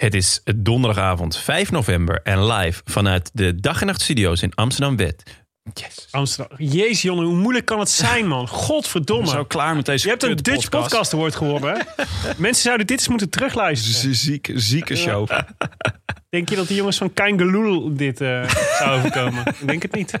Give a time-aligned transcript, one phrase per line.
[0.00, 5.22] Het is donderdagavond 5 november en live vanuit de Dag en Nacht Studio's in Amsterdam-West.
[5.74, 6.08] Yes.
[6.10, 6.56] Amsterdam.
[6.58, 8.48] Jezus, Jonne, hoe moeilijk kan het zijn, man?
[8.66, 9.28] Godverdomme.
[9.28, 12.04] Zo klaar met deze Je hebt een Dutch podcast award gewonnen, hè?
[12.36, 14.14] Mensen zouden dit eens moeten terugluisteren.
[14.14, 15.28] Zieke, zieke show.
[16.28, 19.46] Denk je dat die jongens van Kangaloo dit eh zou overkomen?
[19.46, 20.14] Ik denk het niet.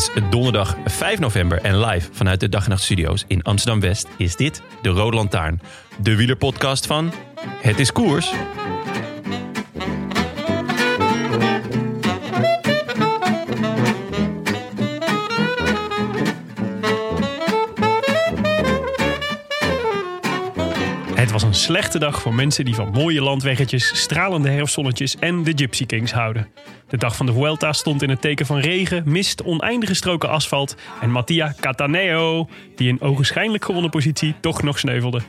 [0.00, 4.36] Is donderdag 5 november en live vanuit de Dag en Nacht Studio's in Amsterdam-West is
[4.36, 5.60] dit de Rode Lantaarn.
[6.02, 7.12] De wielerpodcast van
[7.60, 8.32] Het is Koers.
[21.60, 26.48] Slechte dag voor mensen die van mooie landweggetjes, stralende herfstzonnetjes en de Gypsy Kings houden.
[26.88, 30.76] De dag van de Vuelta stond in het teken van regen, mist, oneindige stroken asfalt
[31.00, 35.20] en Mattia Cataneo, die in ogenschijnlijk gewonnen positie toch nog sneuvelde.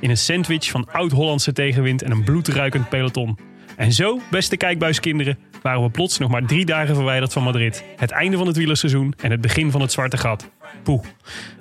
[0.00, 3.38] In een sandwich van oud-Hollandse tegenwind en een bloedruikend peloton.
[3.76, 7.84] En zo, beste kijkbuiskinderen, waren we plots nog maar drie dagen verwijderd van Madrid.
[7.96, 10.50] Het einde van het wielerseizoen en het begin van het zwarte gat.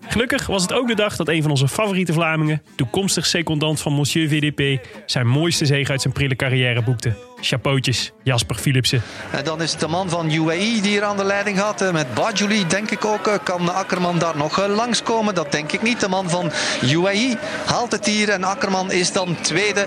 [0.07, 3.93] Gelukkig was het ook de dag dat een van onze favoriete Vlamingen, toekomstig secondant van
[3.93, 7.13] Monsieur VDP, zijn mooiste zege uit zijn prille carrière boekte.
[7.41, 9.01] Chapeautjes, Jasper Philipsen.
[9.31, 11.81] En dan is het de man van UAE die hier aan de leiding had.
[11.81, 13.27] Eh, Met Bajuli denk ik ook.
[13.27, 15.35] eh, Kan Akkerman daar nog eh, langskomen?
[15.35, 15.99] Dat denk ik niet.
[15.99, 16.51] De man van
[16.91, 18.29] UAE haalt het hier.
[18.29, 19.85] En Akkerman is dan tweede.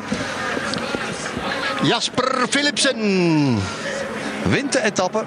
[1.82, 2.98] Jasper Philipsen.
[4.48, 5.24] Wint de etappe.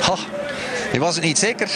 [0.00, 0.14] Ha,
[0.90, 1.70] die was het niet zeker.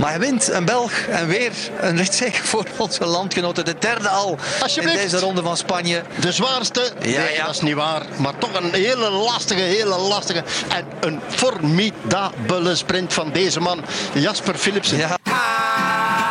[0.00, 3.64] Maar hij wint een Belg en weer een zeker voor onze landgenoten.
[3.64, 4.38] De derde al
[4.76, 6.02] in deze ronde van Spanje.
[6.20, 6.92] De zwaarste.
[7.00, 7.44] Ja, nee, ja.
[7.44, 8.02] dat is niet waar.
[8.18, 10.44] Maar toch een hele lastige, hele lastige.
[10.68, 13.84] En een formidabele sprint van deze man.
[14.12, 14.96] Jasper Philipsen.
[14.96, 15.18] Ja,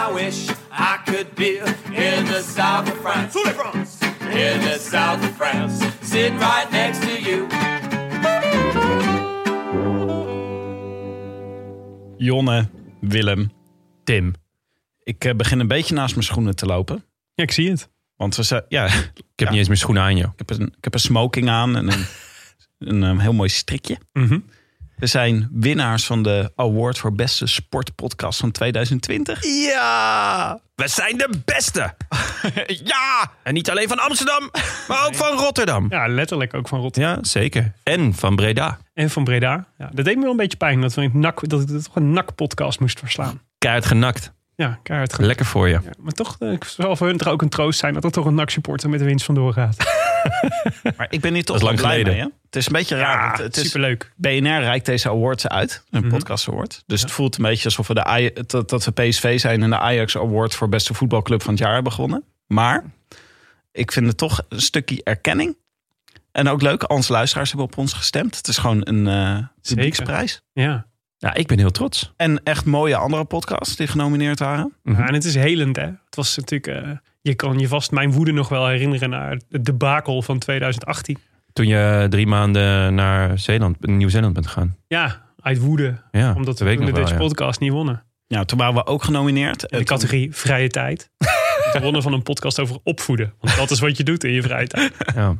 [0.09, 3.39] I wish I could be in the south of France.
[4.29, 5.85] In the south of France.
[6.03, 7.47] Sitting right next to you.
[12.17, 12.69] Jonne,
[13.01, 13.51] Willem,
[14.09, 14.33] Tim.
[15.03, 17.03] Ik eh, begin een beetje naast mijn schoenen te lopen.
[17.33, 17.89] Ja, ik zie het.
[18.15, 20.31] Want we zijn, ja, ik Ik heb niet eens meer schoenen aan, joh.
[20.35, 22.05] heb een, ik heb een smoking aan en een,
[23.03, 23.97] een, eh, heel mooi strikje.
[24.13, 24.39] Mhm.
[24.97, 29.43] We zijn winnaars van de award voor beste sportpodcast van 2020.
[29.43, 31.93] Ja, we zijn de beste.
[32.93, 34.49] ja, en niet alleen van Amsterdam,
[34.87, 35.85] maar ook van Rotterdam.
[35.89, 37.15] Ja, letterlijk ook van Rotterdam.
[37.15, 37.73] Ja, zeker.
[37.83, 38.79] En van Breda.
[38.93, 39.67] En van Breda.
[39.77, 41.95] Ja, dat deed me wel een beetje pijn dat, we een nak, dat ik toch
[41.95, 43.41] een NAC-podcast moest verslaan.
[43.59, 44.33] Keihard genakt.
[44.55, 45.27] Ja, keihard gedaan.
[45.27, 45.73] Lekker voor je.
[45.83, 48.11] Ja, maar toch eh, het zal voor hun toch ook een troost zijn dat er
[48.11, 49.77] toch een NAC-supporter met de winst vandoor gaat.
[50.97, 52.13] Maar ik ben hier toch lang wel blij geleden.
[52.13, 52.29] mee, hè?
[52.45, 53.21] Het is een beetje raar.
[53.21, 54.11] Ja, want het is, superleuk.
[54.15, 55.83] BNR reikt deze awards uit.
[55.89, 56.09] Een Mhm.
[56.09, 56.83] podcast award.
[56.85, 59.77] Dus het voelt een beetje alsof we de dat, dat we PSV zijn en de
[59.77, 62.23] Ajax Award voor beste voetbalclub van het jaar hebben gewonnen.
[62.47, 62.83] Maar
[63.71, 65.57] ik vind het toch een stukje erkenning.
[66.31, 68.37] En ook leuk, onze luisteraars hebben op ons gestemd.
[68.37, 70.41] Het is gewoon een eh publieksprijs.
[70.53, 70.85] Ja.
[71.21, 72.13] Ja, ik ben heel trots.
[72.15, 74.73] En echt mooie andere podcasts die genomineerd waren.
[74.83, 75.83] ja, en het is helend hè.
[75.83, 76.91] Het was natuurlijk, eh,
[77.21, 81.17] je kan je vast mijn woede nog wel herinneren naar het debakel van 2018.
[81.53, 84.75] Toen je drie maanden naar Zeeland, Nieuw-Zeeland bent gegaan.
[84.87, 86.01] Ja, uit woede.
[86.11, 87.27] Ja, Omdat dat we toen de nog Dutch wel, ja.
[87.27, 88.03] podcast niet wonnen.
[88.27, 89.61] Ja, toen waren we ook genomineerd.
[89.63, 91.09] In de toen- categorie vrije tijd.
[91.73, 93.33] We wonnen van een podcast over opvoeden.
[93.39, 94.93] Want dat is wat je doet in je vrije tijd.
[95.15, 95.35] Ja.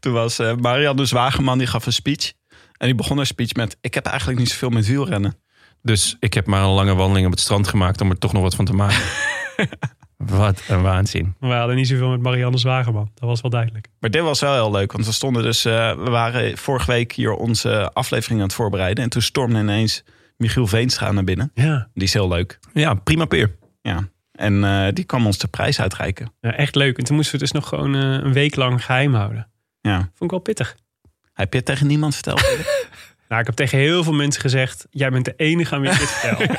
[0.00, 2.32] Toen was eh, Marianne Zwageman, die gaf een speech.
[2.84, 3.76] En die begon haar speech met...
[3.80, 5.36] Ik heb eigenlijk niet zoveel met wielrennen.
[5.82, 8.42] Dus ik heb maar een lange wandeling op het strand gemaakt om er toch nog
[8.42, 9.02] wat van te maken.
[10.16, 11.34] wat een waanzin.
[11.38, 13.10] Maar we hadden niet zoveel met Marianne Zwageman.
[13.14, 13.88] Dat was wel duidelijk.
[14.00, 15.64] Maar dit was wel heel leuk, want we stonden dus...
[15.64, 19.04] eh, we waren vorige week hier onze aflevering aan het voorbereiden.
[19.04, 20.04] En toen stormde ineens
[20.36, 21.50] Michiel Veenstra naar binnen.
[21.54, 21.88] Ja.
[21.94, 22.58] Die is heel leuk.
[22.72, 23.56] Ja, prima peer.
[23.82, 24.08] Ja.
[24.32, 26.32] En eh, die kwam ons de prijs uitreiken.
[26.40, 26.98] ja, echt leuk.
[26.98, 29.48] En toen moesten we het dus nog gewoon eh, een week lang geheim houden.
[29.80, 29.98] Ja.
[29.98, 30.76] Vond ik wel pittig.
[31.34, 32.44] Heb je het tegen niemand verteld?
[33.28, 34.86] Nou, ik heb tegen heel veel mensen gezegd...
[34.90, 36.46] jij bent de enige aan wie ik dit vertel.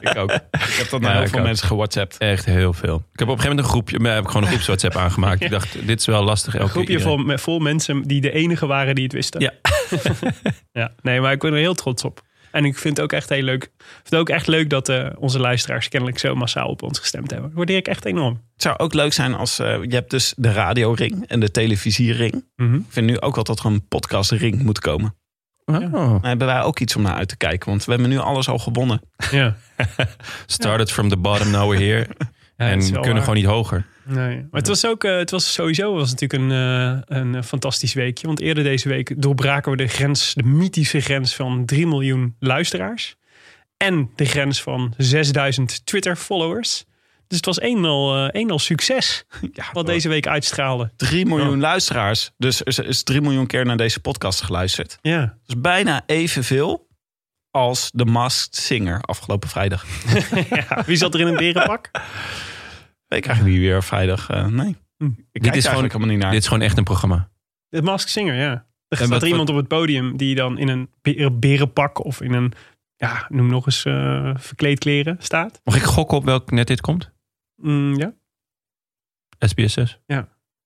[0.00, 0.30] Ik ook.
[0.32, 1.44] Ik heb dat naar Ja, heel veel ook.
[1.44, 2.18] mensen gewhatsappt.
[2.18, 3.04] Echt heel veel.
[3.12, 4.96] Ik heb op een gegeven moment een groepje, maar heb ik gewoon een groeps WhatsApp
[4.96, 5.40] aangemaakt.
[5.40, 6.52] Ik dacht, dit is wel lastig.
[6.54, 9.40] Elke Een groepje vol, vol mensen die de enige waren die het wisten.
[9.40, 9.52] Ja.
[10.72, 10.92] ja.
[11.02, 12.22] Nee, maar ik ben er heel trots op.
[12.50, 13.62] En ik vind het ook echt heel leuk.
[13.64, 16.98] Ik vind het ook echt leuk dat eh, onze luisteraars kennelijk zo massaal op ons
[16.98, 17.48] gestemd hebben.
[17.48, 18.32] Dat waardeer ik echt enorm.
[18.52, 19.58] Het zou ook leuk zijn als...
[19.58, 22.44] eh, je hebt dus de radioring en de televisiering.
[22.56, 22.74] Mhm.
[22.74, 25.14] Ik vind nu ook wel dat er een podcastring moet komen.
[25.64, 27.68] Oh, Dan hebben wij ook iets om naar uit te kijken.
[27.70, 29.00] Want we hebben nu alles al gewonnen.
[29.30, 29.56] Ja.
[30.46, 32.06] started from the bottom, now we're here.
[32.60, 33.20] Ja, en we kunnen waar.
[33.20, 33.86] gewoon niet hoger.
[34.04, 37.42] Nee, maar het was ook, eh, het was sowieso was natuurlijk een, eh, een eh,
[37.42, 38.26] fantastisch weekje.
[38.26, 43.16] Want eerder deze week doorbraken we de grens, de mythische grens van 3 miljoen luisteraars.
[43.76, 46.84] En de grens van 6000 Twitter-followers.
[47.26, 50.90] Dus het was eenmaal, eenmaal succes Ja, wat deze week uitstraalde.
[50.96, 52.30] 3 miljoen luisteraars.
[52.36, 54.98] Dus er is 3 miljoen keer naar deze podcast geluisterd.
[55.02, 56.88] Ja, Dat is bijna evenveel
[57.50, 59.84] als de Masked Singer afgelopen vrijdag.
[60.50, 60.82] ja.
[60.86, 61.90] wie zat er in een berenpak?
[63.16, 64.30] Ik eigenlijk niet weer vrijdag.
[64.30, 64.68] eh, nee.
[64.68, 66.30] Ik kijk Dit is, gewoon, eigenlijk helemaal niet naar.
[66.32, 67.30] dit is gewoon echt een programma.
[67.68, 68.66] De Masked Singer, ja.
[68.88, 72.20] Er staat wat- er iemand op het podium die dan in een be- berenpak of
[72.20, 72.52] in een,
[72.96, 75.60] ja, noem nog eens, eh verkleedkleren staat.
[75.64, 77.10] Mag ik gokken op welk net dit komt?
[77.56, 78.12] Mm, ja.
[79.38, 80.00] SBS 6.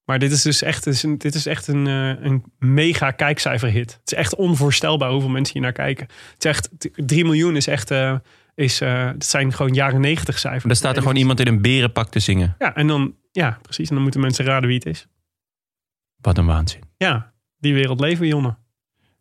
[0.05, 3.11] Maar dit is dus echt, dit is een, dit is echt een, eh, een mega
[3.11, 3.93] kijkcijferhit.
[4.01, 6.07] Het is echt onvoorstelbaar hoeveel mensen hier naar kijken.
[6.33, 6.69] Het is echt,
[7.09, 8.17] 3 miljoen is echt, eh,
[8.55, 10.65] is, eh, het zijn gewoon jaren 90 cijfers.
[10.65, 12.55] Daar staat er gewoon iemand in een berenpak te zingen.
[12.59, 13.89] Ja, en dan, ja, precies.
[13.89, 15.07] En dan moeten mensen raden wie het is.
[16.17, 16.81] Wat een waanzin.
[16.97, 18.57] Ja, die wereld leven, Jonne.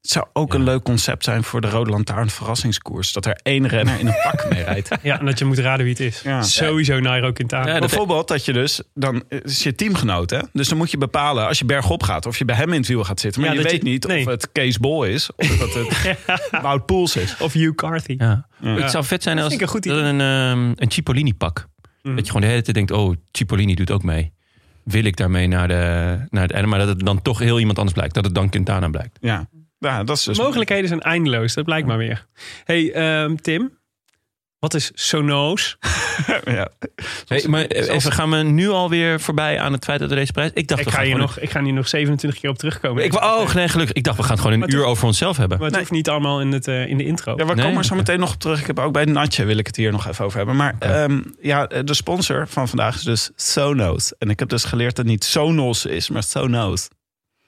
[0.03, 3.13] Het zou ook een leuk concept zijn voor de Rode Lantaarn verrassingskoers.
[3.13, 4.89] Dat er één renner in een pak mee rijdt.
[5.01, 6.21] Ja, en dat je moet raden wie het is.
[6.21, 6.41] Ja.
[6.41, 7.73] Sowieso Nairo Quintana.
[7.73, 10.39] Ja, Bijvoorbeeld dat je dus, dan is je teamgenoot hè.
[10.53, 12.87] Dus dan moet je bepalen als je bergop gaat of je bij hem in het
[12.87, 13.41] wiel gaat zitten.
[13.41, 14.19] Maar Ja, je weet je- niet nee.
[14.19, 16.17] of het Kees Bol is of dat het
[16.63, 17.37] Wout Poels is.
[17.37, 18.15] Of Hugh Carthy.
[18.17, 18.47] Ja.
[18.61, 18.75] Ja.
[18.75, 19.59] Het zou vet zijn als een
[19.91, 21.67] er een, ehm, een Cipollini pak.
[22.01, 22.15] Mhm.
[22.15, 24.31] Dat je gewoon de hele tijd denkt, oh, Cipollini doet ook mee.
[24.83, 26.67] Wil ik daarmee naar, de, naar het einde?
[26.67, 28.13] Maar dat het dan toch heel iemand anders blijkt.
[28.13, 29.17] Dat het dan Quintana blijkt.
[29.21, 29.47] Ja,
[29.83, 32.25] ja dat is dus De mogelijkheden zijn eindeloos, dat blijkt maar weer.
[32.63, 33.81] hey, ehm, Tim.
[34.59, 35.77] Wat is Sono's?
[36.45, 36.69] ja.
[37.27, 40.51] Hey, maar even, gaan we nu alweer voorbij aan het feit dat er deze prijs...
[40.53, 43.03] Ik dacht, Ik ga, hier nog, ik ga hier nog 27 keer op terugkomen.
[43.03, 43.95] Ik, oh, nee, gelukkig.
[43.95, 45.57] Ik dacht, we gaan het gewoon Maar een uur toch- over onszelf hebben.
[45.57, 47.33] Maar het hoeft niet allemaal in, het, eh, in de intro.
[47.37, 47.63] Ja, we Nee?
[47.63, 48.59] komen er zo meteen nog op terug.
[48.59, 50.55] Ik heb ook bij Natje wil ik het hier nog even over hebben.
[50.55, 54.13] Maar ehm, ja, de sponsor van vandaag is dus Sonos.
[54.17, 56.87] En ik heb dus geleerd dat het niet Sonos is, maar Sonos.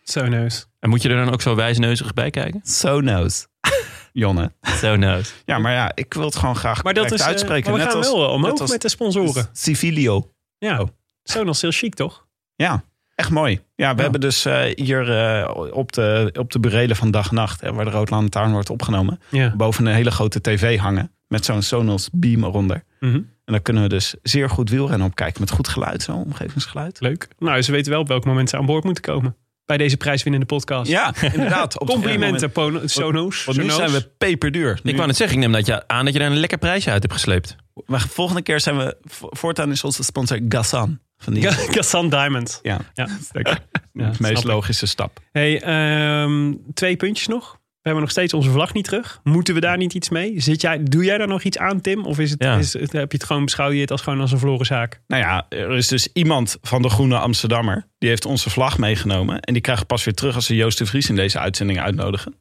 [0.04, 0.68] Sono's.
[0.86, 2.60] En moet je er dan ook zo wijsneuzig bij kijken?
[2.64, 3.48] Sonos.
[4.14, 4.52] Jonne.
[4.80, 5.32] Zo nice.
[5.46, 7.64] Ja, maar ja, ik wil het gewoon graag Maar dat is, eh, uitspreken.
[7.72, 9.50] maar we net gaan als, wel omhoog net als met de sponsoren.
[9.54, 10.32] Civilio.
[10.58, 10.88] Ja, Oh.
[11.24, 12.26] Sonos is heel chic, toch?
[12.56, 12.84] Ja,
[13.16, 13.60] echt mooi.
[13.76, 17.36] Ja, we hebben dus eh, hier eh, op, de, op de burelen van dag en
[17.36, 19.56] nacht, hè, waar de Rood Lantaarn wordt opgenomen, Ja.
[19.56, 22.84] boven een hele grote tv hangen met zo'n Sonos beam eronder.
[23.00, 23.16] Mhm.
[23.16, 27.00] En dan kunnen we dus zeer goed wielrennen op kijken met goed geluid, zo omgevingsgeluid.
[27.00, 27.28] Leuk.
[27.40, 29.36] Nou, ze weten wel op welk moment ze aan boord moeten komen.
[29.66, 30.90] Bij deze prijswinnende podcast.
[30.92, 31.80] Ja, inderdaad.
[31.80, 32.52] Op Complimenten,
[32.90, 33.44] Sono's.
[33.46, 33.76] Want nu Sono's.
[33.78, 34.80] zijn we peperduur.
[34.84, 36.58] Nu, Ik wou net zeggen, ik neem dat je aan dat je daar een lekker
[36.58, 37.56] prijsje uit hebt gesleept.
[37.86, 41.00] maar volgende keer zijn we, vo- voortaan is onze sponsor Gassan.
[41.18, 42.60] Van die, Gassan Diamond.
[42.62, 43.08] ja, Ja.
[43.32, 43.58] de
[43.94, 45.20] Ja, meest logische stap.
[45.32, 47.58] Hey, ehm, twee puntjes nog.
[47.86, 49.20] We hebben nog steeds onze vlag niet terug.
[49.24, 50.40] Moeten we daar niet iets mee?
[50.42, 52.06] Zit jij, doe jij daar nog iets aan, Tim?
[52.06, 52.58] Of is het, Ja.
[52.58, 55.02] is, het- heb je het gewoon, beschouw je het als gewoon als een verloren zaak?
[55.08, 57.88] Nou ja, er is dus iemand van de Groene Amsterdammer.
[57.98, 59.40] Die heeft onze vlag meegenomen.
[59.40, 62.36] En die krijgt pas weer terug als ze Joost de Vries in deze uitzending uitnodigen.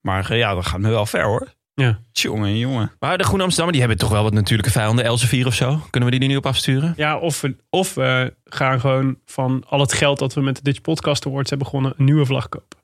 [0.00, 1.54] Maar eh, ja, dat gaat me wel ver hoor.
[1.74, 1.98] Ja.
[2.12, 2.92] Tjonge, jongen.
[2.98, 5.04] Maar de Groene Amsterdammer, die hebben toch wel wat natuurlijke vijanden.
[5.04, 5.80] Elsevier of zo.
[5.90, 6.94] Kunnen we die er nu op afsturen?
[6.96, 10.62] Ja, of we, of we gaan gewoon van al het geld dat we met de
[10.62, 12.78] Dutch Podcast Awards hebben gewonnen, een nieuwe vlag kopen.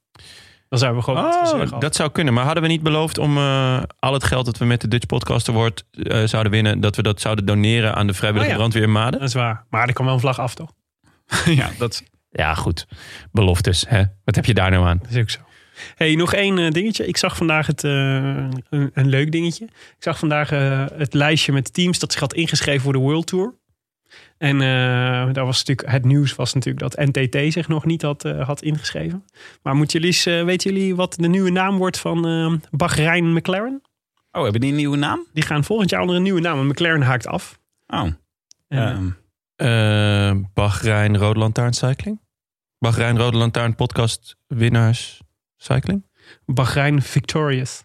[0.73, 1.25] Dan zijn we gewoon.
[1.25, 2.35] Oh, dat zou kunnen.
[2.35, 5.07] Maar hadden we niet beloofd om eh, al het geld dat we met de Dutch
[5.07, 8.61] Podcast Award eh, zouden winnen, dat we dat zouden doneren aan de vrijwillige Oh ja.
[8.61, 9.21] brandweer in Maden?
[9.21, 9.65] Dat is waar.
[9.71, 10.73] Maar er kan wel een vlag af, toch?
[11.61, 12.87] ja, dat Ja, goed.
[13.33, 14.03] Beloftes, hè?
[14.25, 14.99] Wat heb je daar nou aan?
[15.03, 15.41] Dat is ook zo.
[15.95, 17.07] Hey, nog één eh, dingetje.
[17.07, 19.65] Ik zag vandaag het, eh, een, een leuk dingetje.
[19.65, 20.51] Ik zag vandaag
[20.97, 23.55] het lijstje met teams dat zich had ingeschreven voor de World Tour.
[24.43, 28.25] En eh, daar was natuurlijk, het nieuws was natuurlijk dat NTT zich nog niet had,
[28.25, 29.25] eh, had ingeschreven.
[29.63, 33.33] Maar moeten jullie eens, eh, weten jullie wat de nieuwe naam wordt van eh Bahrein
[33.33, 33.83] McLaren?
[34.33, 35.27] Oh, hebben die een nieuwe naam?
[35.33, 36.59] Die gaan volgend jaar onder een nieuwe naam.
[36.59, 37.59] En McLaren haakt af.
[37.87, 38.07] Oh.
[38.69, 39.09] Ehm,
[39.57, 42.21] Eh Bahrein Rode Lantaarn Cycling?
[42.79, 45.21] Bahrein Rode Lantaarn podcast winnaars
[45.57, 46.07] cycling?
[46.45, 47.85] Bahrein Victorious.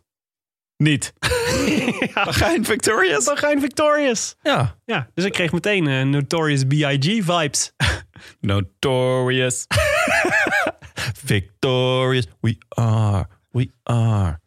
[0.77, 1.13] niet.
[2.25, 3.25] Bahrein Victorious?
[3.25, 4.35] Bahrein Victorious.
[4.43, 4.75] Ja.
[4.85, 7.23] Ja, dus ik kreeg meteen eh, Notorious B.I.G.
[7.23, 7.71] vibes.
[8.41, 9.67] Notorious.
[11.25, 13.27] Victorious, we are
[13.57, 14.39] We are.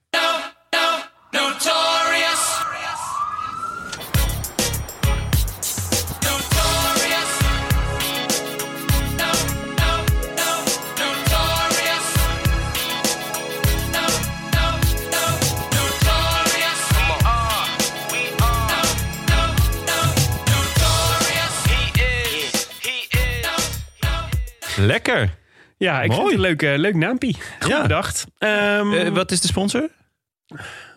[24.87, 25.38] Lekker.
[25.76, 26.20] Ja, ik Mooi.
[26.20, 27.37] vind het een leuk, eh, leuk naampie.
[27.60, 27.82] Goed Ja.
[27.82, 28.26] bedacht.
[28.38, 29.88] Ehm Eh, wat is de sponsor?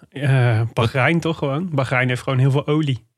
[0.09, 1.69] eh, Bahrein toch gewoon.
[1.71, 3.11] Bahrein heeft gewoon heel veel olie.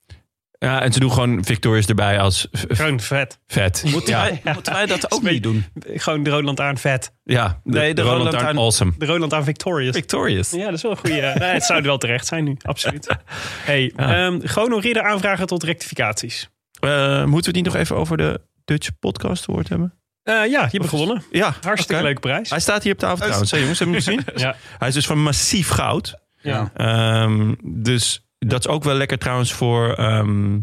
[0.60, 3.40] Ja, en ze doen gewoon Victorious erbij als Gewoon vet.
[3.48, 3.84] vet.
[3.92, 4.22] Moeten, ja.
[4.22, 5.66] wij, moeten wij dat ook niet doen?
[5.94, 7.14] Gewoon de Roland aan vet.
[7.24, 8.92] Ja, de, Nee, de de Roland Lantaarn- Awesome.
[8.98, 9.96] De Roland aan Victorious.
[9.96, 10.52] Victorious.
[10.52, 11.34] Ja, dat is wel een goede.
[11.40, 13.16] nee, het zou wel terecht zijn nu, absoluut.
[13.66, 14.26] Hey, Ja.
[14.26, 16.50] ehm, gehonoreerde aanvragen tot rectificaties.
[16.80, 16.90] Eh,
[17.26, 19.94] moeten we het niet nog even over de Dutch Podcast Award hebben?
[20.26, 21.24] Eh, ja, je hebt gewonnen.
[21.32, 22.50] Ja, Hartstikke leuke prijs.
[22.50, 23.50] Hij staat hier op tafel trouwens.
[23.52, 24.44] Jongens, hebben jullie hem gezien?
[24.48, 24.56] Ja.
[24.78, 26.16] Hij is dus van massief goud.
[26.42, 26.72] Ja.
[26.74, 30.60] Ehm, dus dat is ook wel lekker trouwens voor, ehm,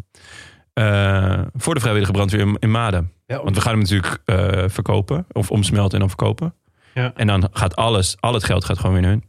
[0.73, 3.13] eh, voor de vrijwillige brandweer in, in Maden.
[3.27, 5.27] Want we gaan hem natuurlijk eh, verkopen.
[5.33, 6.55] Of omsmelten en dan verkopen.
[6.95, 7.13] Ja.
[7.17, 9.25] En dan gaat alles, al het geld gaat gewoon weer naar hun.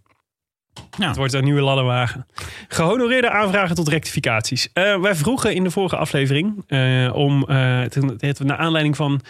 [0.97, 2.25] Het wordt een nieuwe ladderwagen.
[2.67, 4.69] Gehonoreerde aanvragen tot rectificaties.
[4.73, 7.45] Eh, wij vroegen in de vorige aflevering eh, om,
[7.89, 9.21] toen- het- naar aanleiding van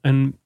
[0.00, 0.38] een,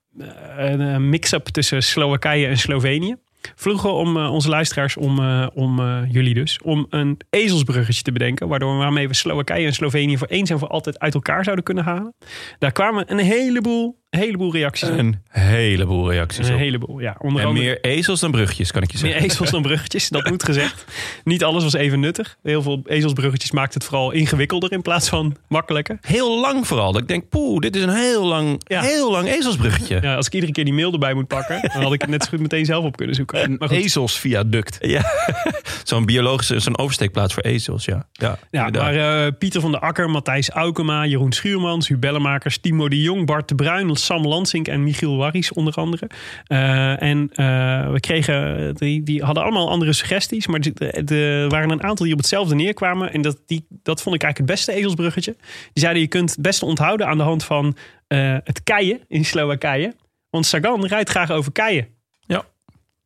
[0.56, 3.16] een, mix-up tussen Slowakije en Slovenië.
[3.54, 5.18] Vroegen om onze luisteraars, om,
[5.54, 8.48] om jullie dus, om een ezelsbruggetje te bedenken.
[8.48, 11.84] Waardoor, waarmee we Slowakije en Slovenië voor eens en voor altijd uit elkaar zouden kunnen
[11.84, 12.14] halen.
[12.58, 14.98] Daar kwamen een heleboel, heleboel reacties op.
[14.98, 16.60] Een heleboel reacties Een op.
[16.60, 17.16] heleboel, ja.
[17.18, 19.30] Onder En andere- meer ezels dan bruggetjes, kan ik je meer zeggen.
[19.30, 20.84] ezels dan bruggetjes, dat moet gezegd.
[21.24, 22.36] Niet alles was even nuttig.
[22.42, 25.98] Heel veel ezelsbruggetjes maakt het vooral ingewikkelder in plaats van makkelijker.
[26.00, 26.92] Heel lang vooral.
[26.92, 28.80] Dat ik denk, poeh, dit is een heel lang, Ja.
[28.82, 29.98] heel lang ezelsbruggetje.
[30.02, 32.22] Ja, als ik iedere keer die mail erbij moet pakken, dan had ik het net
[32.22, 33.56] zo goed meteen zelf op kunnen zoeken.
[33.58, 33.76] Maar goed.
[33.76, 34.78] Ezelsviaduct.
[34.80, 35.04] Ja,
[35.84, 38.06] zo'n biologische, zo'n oversteekplaats voor ezels, ja.
[38.12, 38.94] Ja, Ja, maar
[39.26, 43.48] eh, Pieter van der Akker, Matthijs Aukema, Jeroen Schuurmans, Huub Bellemakers, Timo de Jong, Bart
[43.48, 46.10] de Bruin, Sam Lansink en Michiel Warries onder andere.
[46.46, 50.60] Eh, en eh, we kregen, die, die hadden allemaal andere suggesties, maar
[51.06, 53.12] er waren een aantal die op hetzelfde neerkwamen.
[53.12, 55.36] En dat, die, dat vond ik eigenlijk het beste ezelsbruggetje.
[55.72, 59.24] Die zeiden je kunt het beste onthouden aan de hand van eh, het keien in
[59.24, 59.94] Slowakije.
[60.30, 61.86] Want Sagan rijdt graag over keien.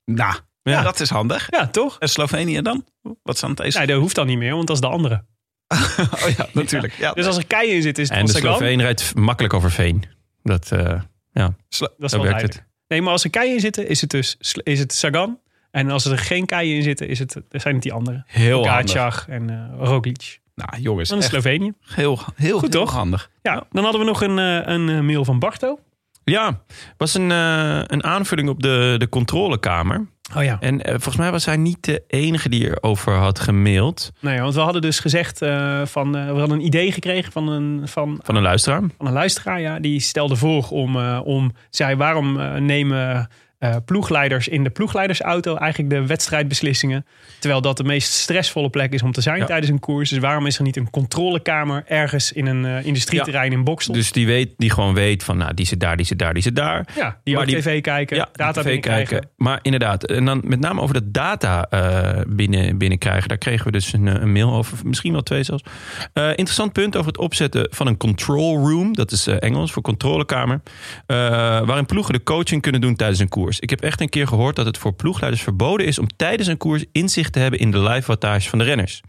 [0.05, 0.83] Nou, Ja.
[0.83, 1.47] dat is handig.
[1.51, 1.97] Ja, toch?
[1.99, 2.85] En Slovenië dan?
[3.23, 3.75] Wat is aan het?
[3.75, 5.25] Nee, dat hoeft dan niet meer, want dat is de andere.
[6.25, 6.93] Oh ja, natuurlijk.
[7.05, 7.13] Ja.
[7.13, 8.57] Dus als er keien in zit, is het En de Sagan.
[8.57, 10.05] Sloveen rijdt makkelijk over veen.
[10.49, 11.01] Dat, eh,
[11.33, 12.65] ja, Dat is werkt het.
[12.89, 15.39] Nee, maar als er keien in zitten, is het dus is het Sagan.
[15.71, 18.23] En als er geen keien in zitten, is het, zijn het die andere.
[18.27, 18.65] Heel
[19.29, 20.41] en eh Roglic.
[20.55, 21.73] Nou, jongens, Van Slovenië.
[21.81, 22.93] heel, heel, Goed, heel toch?
[22.93, 23.31] handig.
[23.43, 25.79] Ja, dan hadden we nog een, eh, een mail van Barto.
[26.25, 26.63] Ja,
[26.97, 30.07] was een, een aanvulling op de, de controlekamer.
[30.37, 30.57] Oh ja.
[30.61, 34.13] En eh, volgens mij was hij niet de enige die erover had gemaild.
[34.21, 36.17] Nee, want we hadden dus gezegd eh, van...
[36.17, 38.81] eh, we hadden een idee gekregen van een, van, Van een luisteraar.
[38.99, 39.61] van een luisteraar.
[39.61, 40.97] Ja, die stelde voor om...
[41.19, 42.33] om zei, waarom
[42.65, 43.29] nemen
[43.59, 47.07] eh, ploegleiders in de ploegleidersauto eigenlijk de wedstrijdbeslissingen?
[47.39, 49.45] Terwijl dat de meest stressvolle plek is om te zijn Ja.
[49.47, 50.11] tijdens een koers.
[50.11, 53.95] Dus waarom is er niet een controlekamer ergens in een eh, industrieterrein in Boksel?
[53.95, 56.43] Dus die, weet, die gewoon weet van, nou, die zit daar, die zit daar, die
[56.43, 56.87] zit daar.
[56.97, 59.29] ja, die maar ook die- tv kijken, Ja, data tv kijken.
[59.37, 63.29] Maar inderdaad, en dan met name over de data eh, binnen, binnenkrijgen.
[63.29, 65.63] Daar kregen we dus een, een mail over, misschien wel twee zelfs.
[66.15, 68.95] Interessant punt over het opzetten van een control room.
[68.95, 70.61] Dat is Engels voor controlekamer.
[71.07, 73.48] waarin ploegen de coaching kunnen doen tijdens een koers.
[73.57, 75.99] Ik heb echt een keer gehoord dat het voor ploegleiders verboden is...
[75.99, 79.01] om tijdens een koers inzicht te hebben in de live wattage van de renners.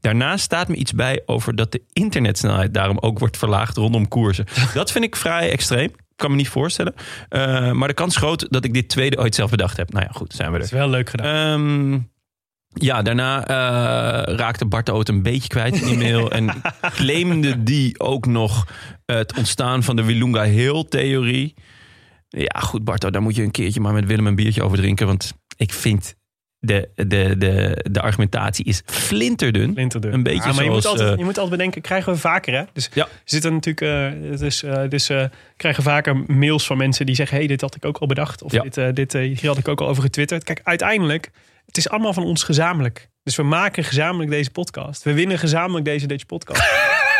[0.00, 4.44] Daarnaast staat me iets bij over dat de internetsnelheid daarom ook wordt verlaagd rondom koersen.
[4.74, 5.88] Dat vind ik vrij extreem.
[5.88, 6.94] Ik kan me niet voorstellen.
[7.28, 9.92] Eh, maar de kans is groot dat ik dit tweede ooit zelf bedacht heb.
[9.92, 10.78] Nou ja, goed, zijn we Dat is er.
[10.78, 11.62] wel leuk gedaan.
[11.92, 11.98] Ehm,
[12.84, 16.30] ja, daarna eh, raakte Bart de Oot een beetje kwijt in die mail.
[16.38, 16.50] en
[16.80, 18.66] claimde die ook nog
[19.06, 21.54] het ontstaan van de Wilunga Hill-theorie.
[22.38, 25.06] Ja, goed, Barto, daar moet je een keertje maar met Willem een biertje over drinken.
[25.06, 26.14] Want ik vind
[26.58, 29.72] de, de, de, de argumentatie is flinterdun.
[29.72, 30.12] Flinterdun.
[30.12, 32.18] Een beetje Ja, maar je moet, zoals, altijd, eh, je moet altijd bedenken, krijgen we
[32.18, 32.64] vaker hè?
[32.72, 33.04] Dus Ja.
[33.04, 33.80] er zitten natuurlijk,
[34.32, 35.24] eh, dus, eh, dus eh,
[35.56, 38.42] krijgen vaker mails van mensen die zeggen, hey, dit had ik ook al bedacht.
[38.42, 38.62] Of Ja.
[38.62, 40.44] dit, dit, hier had ik ook al over getwitterd.
[40.44, 41.30] Kijk, uiteindelijk,
[41.66, 43.08] het is allemaal van ons gezamenlijk.
[43.22, 45.02] Dus we maken gezamenlijk deze podcast.
[45.02, 46.60] We winnen gezamenlijk deze Dutch podcast.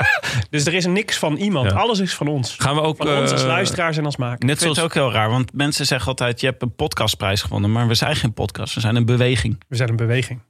[0.50, 1.70] dus er is niks van iemand.
[1.70, 1.76] Ja.
[1.76, 2.54] Alles is van ons.
[2.58, 2.96] Gaan we ook...
[2.96, 4.40] Van ons als eh, luisteraars en als makers.
[4.40, 6.40] Net Ik zoals het ook heel raar, want mensen zeggen altijd...
[6.40, 8.74] je hebt een podcastprijs gewonnen, maar we zijn geen podcast.
[8.74, 9.62] We zijn een beweging.
[9.68, 10.40] We zijn een beweging.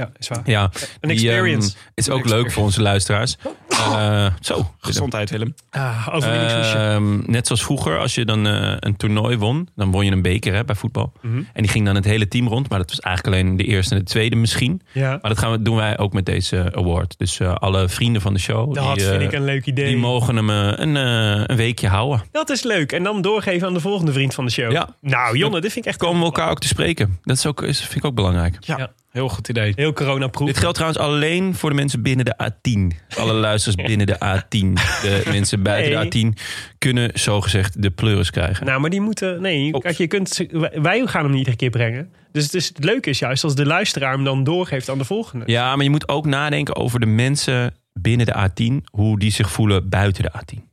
[0.00, 0.40] Ja, is waar.
[0.44, 0.62] Ja,
[1.00, 1.68] Een die, experience.
[1.68, 3.36] ehm, is ook leuk voor onze luisteraars.
[3.68, 5.54] Eh, zo, Gezondheid, Willem.
[5.70, 10.22] Ehm, net zoals vroeger, als je dan eh, een toernooi won, dan won je een
[10.22, 11.12] beker hè, bij voetbal.
[11.20, 11.36] Mhm.
[11.36, 13.94] En die ging dan het hele team rond, maar dat was eigenlijk alleen de eerste
[13.94, 14.80] en de tweede misschien.
[14.92, 17.14] ja, Maar dat gaan we, doen wij ook met deze award.
[17.18, 19.86] Dus eh, alle vrienden van de show, dat die, vind eh, ik een leuk idee.
[19.86, 22.22] die mogen hem eh, een, eh, een weekje houden.
[22.32, 22.92] Dat is leuk.
[22.92, 24.72] En dan doorgeven aan de volgende vriend van de show.
[24.72, 24.88] Ja.
[25.00, 27.18] Nou, Jonne, dit vind ik echt Komen we elkaar ook te spreken.
[27.22, 28.56] Dat is ook, is, vind ik ook belangrijk.
[28.60, 28.90] Ja, Ja.
[29.10, 29.72] Heel goed idee.
[29.76, 30.48] heel coronaproof.
[30.48, 32.96] Dit geldt trouwens alleen voor de mensen binnen de A10.
[33.18, 34.72] Alle luisteraars binnen de A10.
[35.02, 36.08] De mensen buiten Nee.
[36.08, 36.42] de A10
[36.78, 38.66] kunnen zogezegd de pleuris krijgen.
[38.66, 39.40] Nou, maar die moeten.
[39.42, 39.80] Nee, Oh.
[39.80, 42.12] kijk, je kunt, wij gaan hem niet iedere keer brengen.
[42.32, 45.04] Dus het, is, het leuke is juist als de luisteraar hem dan doorgeeft aan de
[45.04, 45.44] volgende.
[45.46, 48.84] Ja, maar je moet ook nadenken over de mensen binnen de A10.
[48.90, 50.68] Hoe die zich voelen buiten de A10.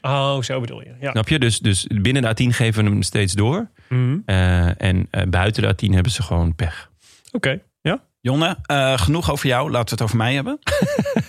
[0.00, 0.94] Oh, zo bedoel je.
[1.00, 1.10] Ja.
[1.10, 1.38] Snap je?
[1.38, 3.70] Dus, dus binnen de A10 geven we hem steeds door.
[3.88, 4.18] Mhm.
[4.26, 6.90] Eh, en eh, buiten de A10 hebben ze gewoon pech.
[7.36, 7.60] Oké.
[7.80, 8.02] Ja.
[8.20, 9.70] Jonne, eh, genoeg over jou.
[9.70, 10.58] Laten we het over mij hebben.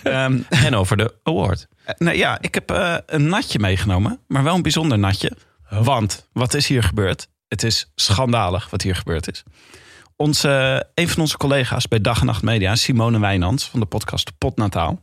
[0.02, 1.68] Ehm, En over de award.
[1.98, 5.32] Nou ja, ik heb eh, een natje meegenomen, maar wel een bijzonder natje.
[5.70, 7.28] Want wat is hier gebeurd?
[7.48, 9.42] Het is schandalig wat hier gebeurd is.
[10.16, 14.32] Onze, een van onze collega's bij Dag en Nacht Media, Simone Wijnands van de podcast
[14.38, 15.02] Potnataal,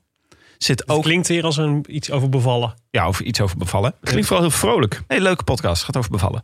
[0.58, 2.74] zit Het ook klinkt weer als een, iets over bevallen.
[2.90, 3.96] ja, over iets over bevallen.
[4.02, 5.02] Klinkt vooral heel vrolijk.
[5.08, 6.42] Nee, leuke podcast, gaat over bevallen.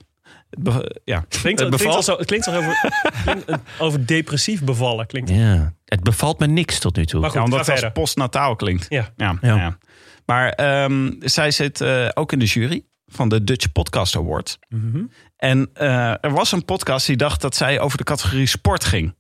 [0.60, 1.25] Be- ja.
[1.29, 2.91] Klinkt, Het klinkt, bevalt- als, het klinkt als over,
[3.24, 5.08] klinkt, over depressief bevallen.
[5.08, 5.29] Klinkt.
[5.29, 7.20] Ja, het bevalt me niks tot nu toe.
[7.20, 8.01] Maar goed, ja, omdat ga het als verder.
[8.01, 8.86] postnataal klinkt.
[8.89, 9.10] Ja.
[9.15, 9.55] Ja, Ja.
[9.55, 9.77] ja.
[10.25, 14.60] Maar ehm, zij zit eh, ook in de jury van de Dutch Podcast Award.
[14.70, 15.03] Mhm.
[15.38, 19.15] En eh, er was een podcast die dacht dat zij over de categorie sport ging.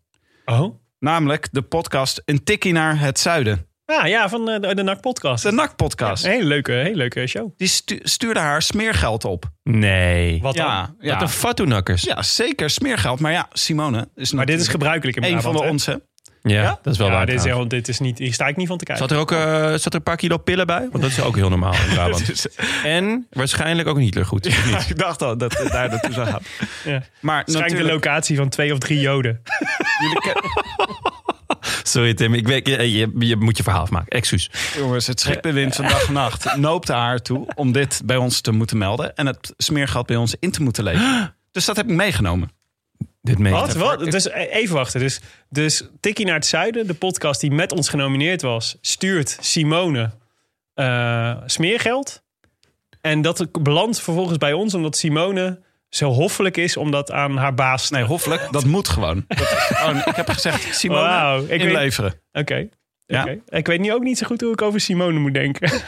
[0.45, 0.75] Oh.
[0.99, 3.65] Namelijk de podcast Een Tikkie naar het Zuiden.
[3.99, 5.43] Ah, ja, van eh, de, de NAC podcast.
[5.43, 6.23] De NAC-podcast.
[6.25, 7.49] Een hele leuke, hele leuke show.
[7.57, 9.45] Die stu- stuurde haar smeergeld op.
[9.63, 10.39] Nee.
[10.41, 10.65] Wat dan?
[10.65, 11.13] ja, ja.
[11.13, 12.01] Wat een fatsoenakkers.
[12.03, 13.19] ja, zeker smeergeld.
[13.19, 16.09] Maar ja, Simone is Maar dit is gebruikelijk in een van Brabant, de onze.
[16.43, 17.25] Ja, dat is wel Ja, waar.
[17.25, 19.07] dit is, heel- dit is niet, hier sta ik niet van te kijken.
[19.07, 20.79] Zat er ook eh, zat er een paar kilo pillen bij?
[20.91, 22.25] Want dat is ook heel normaal in Brabant.
[22.31, 22.47] Dus,
[22.83, 24.47] En waarschijnlijk ook een Hitlergoed.
[24.47, 24.89] of niet?
[24.89, 26.41] ik dacht al dat het daar naartoe zou gaan.
[26.83, 26.91] Ja.
[26.91, 29.41] Maar Waarschijnlijk de natuurlijk, locatie van twee of drie joden.
[30.01, 30.41] jullie ken-
[31.83, 34.07] Sorry Tim, ik weet, je, je, je moet je verhaal afmaken.
[34.07, 34.49] Excuus.
[34.77, 38.51] jongens, het schrikbewind van dag en nacht noopte haar toe om dit bij ons te
[38.51, 39.15] moeten melden.
[39.15, 41.35] En het smeergeld bij ons in te moeten leveren.
[41.51, 42.51] Dus dat heb ik meegenomen.
[43.21, 43.73] Dit Wat?
[43.73, 44.11] Wat?
[44.11, 44.99] Dus eh, even wachten.
[44.99, 50.11] Dus, dus Tikkie naar het Zuiden, de podcast die met ons genomineerd was, stuurt Simone
[50.73, 52.23] eh, smeergeld.
[53.01, 55.59] En dat belandt vervolgens bij ons, omdat Simone
[55.95, 59.25] zo hoffelijk is om dat aan haar baas te Nee, hoffelijk, dat moet gewoon.
[59.27, 62.13] Dat is gewoon ik heb gezegd, Simone, Wauw, ik inleveren.
[62.31, 62.67] Oké.
[63.05, 63.21] Ja.
[63.21, 63.39] oké.
[63.47, 65.71] Ik weet nu ook niet zo goed hoe ik over Simone moet denken.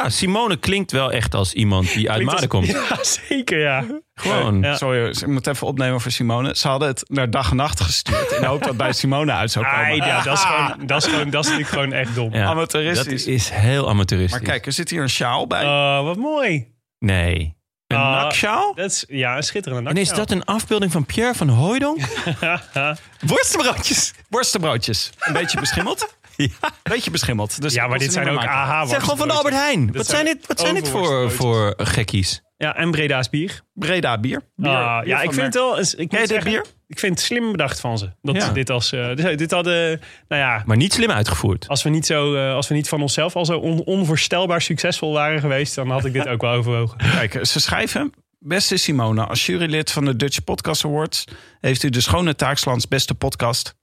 [0.00, 2.66] Ah, Simone klinkt wel echt als iemand die uit Maden komt.
[2.88, 3.84] Ja, zeker ja.
[4.14, 4.60] Gewoon.
[4.60, 4.76] Ja.
[4.76, 6.56] Sorry, ik moet even opnemen voor Simone.
[6.56, 8.32] Ze hadden het naar dag en nacht gestuurd.
[8.32, 9.90] In de hoop dat bij Simone uit zou komen.
[9.90, 12.34] Ah, ja, dat is, gewoon, dat, is gewoon, dat is natuurlijk gewoon echt dom.
[12.34, 13.24] Ja, amateuristisch.
[13.24, 14.40] Dat is heel amateuristisch.
[14.40, 15.64] Maar kijk, er zit hier een sjaal bij.
[15.64, 16.72] Oh, wat mooi.
[16.98, 17.57] Nee.
[17.88, 18.72] Een?
[18.74, 22.00] Dat is, ja, een schitterende En is dat een afbeelding van Pierre van Hooijdonk?
[23.26, 24.12] Worstenbroodjes.
[24.28, 25.10] Worstenbroodjes.
[25.18, 26.06] Een beetje beschimmeld.
[26.36, 26.70] Ja.
[26.82, 27.60] Beetje beschimmeld.
[27.60, 28.72] Dus Ja, maar dit zijn ook meer maken.
[28.74, 29.92] AH Zeg gewoon van de Albert Heijn.
[29.92, 32.42] Wat zijn dit, wat zijn dit voor, voor gekkies?
[32.60, 33.60] Ja, en Breda's bier.
[33.74, 34.42] Breda bier.
[34.56, 35.78] bier Ah, bier ja, ik vind het wel...
[35.78, 36.64] eens- Ik, dit zeggen, bier?
[36.86, 38.10] Ik vind het slim bedacht van ze.
[38.22, 38.40] Dat Ja.
[38.46, 38.92] ze dit als...
[38.92, 40.00] eh, dit hadden...
[40.28, 41.68] Nou ja, Maar niet slim uitgevoerd.
[41.68, 45.12] als we niet, zo, eh, als we niet van onszelf al zo on- onvoorstelbaar succesvol
[45.12, 45.74] waren geweest...
[45.74, 46.96] dan had ik dit ook wel overwogen.
[46.98, 48.12] Kijk, ze schrijven...
[48.40, 51.24] Beste Simone, als jurylid van de Dutch Podcast Awards...
[51.60, 53.74] heeft u de Schone Taakslands beste podcast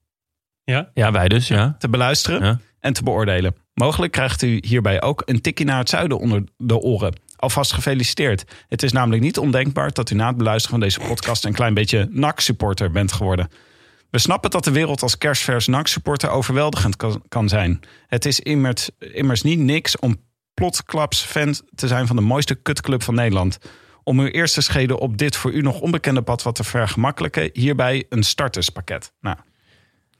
[0.64, 0.90] Ja?
[0.94, 1.76] Ja, wij dus, ja.
[1.80, 2.60] te beluisteren Ja.
[2.80, 3.56] en te beoordelen.
[3.74, 7.14] Mogelijk krijgt u hierbij ook een tikje naar het zuiden onder de oren.
[7.38, 8.44] Alvast gefeliciteerd.
[8.68, 11.46] Het is namelijk niet ondenkbaar dat u na het beluisteren van deze podcast...
[11.46, 13.50] een klein beetje NAC-supporter bent geworden.
[14.10, 16.96] We snappen dat de wereld als kerstvers NAC-supporter overweldigend
[17.28, 17.80] kan, zijn.
[18.08, 20.22] Het is immers, immers niet niks om
[20.54, 23.58] plotklaps fan te zijn van de mooiste kutclub van Nederland.
[24.04, 27.50] Om uw eerste scheden op dit voor u nog onbekende pad wat te vergemakkelijken...
[27.54, 29.14] hierbij een starterspakket.
[29.20, 29.38] Nou,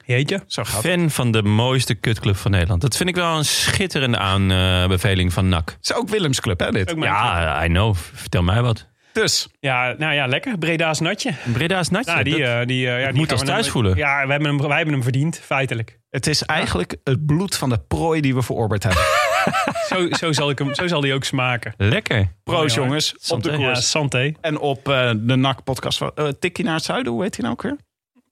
[0.06, 0.40] Jeetje.
[0.46, 0.92] zo gaat het.
[0.92, 2.80] Fan van de mooiste kutclub van Nederland.
[2.80, 5.68] Dat vind ik wel een schitterende aanbeveling van NAC.
[5.70, 6.94] Het is ook Willems club, hè, dit?
[6.98, 7.94] Ja, I know.
[8.12, 8.88] Vertel mij wat.
[9.12, 10.58] Dus, Ja, nou ja, lekker.
[10.58, 11.32] Breda's natje.
[11.52, 12.10] Breda's natje.
[12.12, 13.96] Nou, die, dat- eh, die, eh, ja, die moet we thuis voelen.
[13.96, 15.98] Ja, we hebben, hem, wij hebben hem verdiend, feitelijk.
[16.10, 19.02] het is eigenlijk het bloed van de prooi die we verorberd hebben.
[19.88, 21.74] Zo, zo, zal, ik hem, zo zal die ook smaken.
[21.76, 22.32] Lekker.
[22.44, 22.84] Proost, hoor.
[22.86, 23.12] jongens.
[23.12, 23.50] Op de Santé.
[23.50, 23.90] Ja, koers.
[23.90, 24.32] santé.
[24.40, 25.98] En op eh, de NAC-podcast.
[25.98, 27.76] van Tikkie naar het zuiden, hoe heet hij nou ook weer?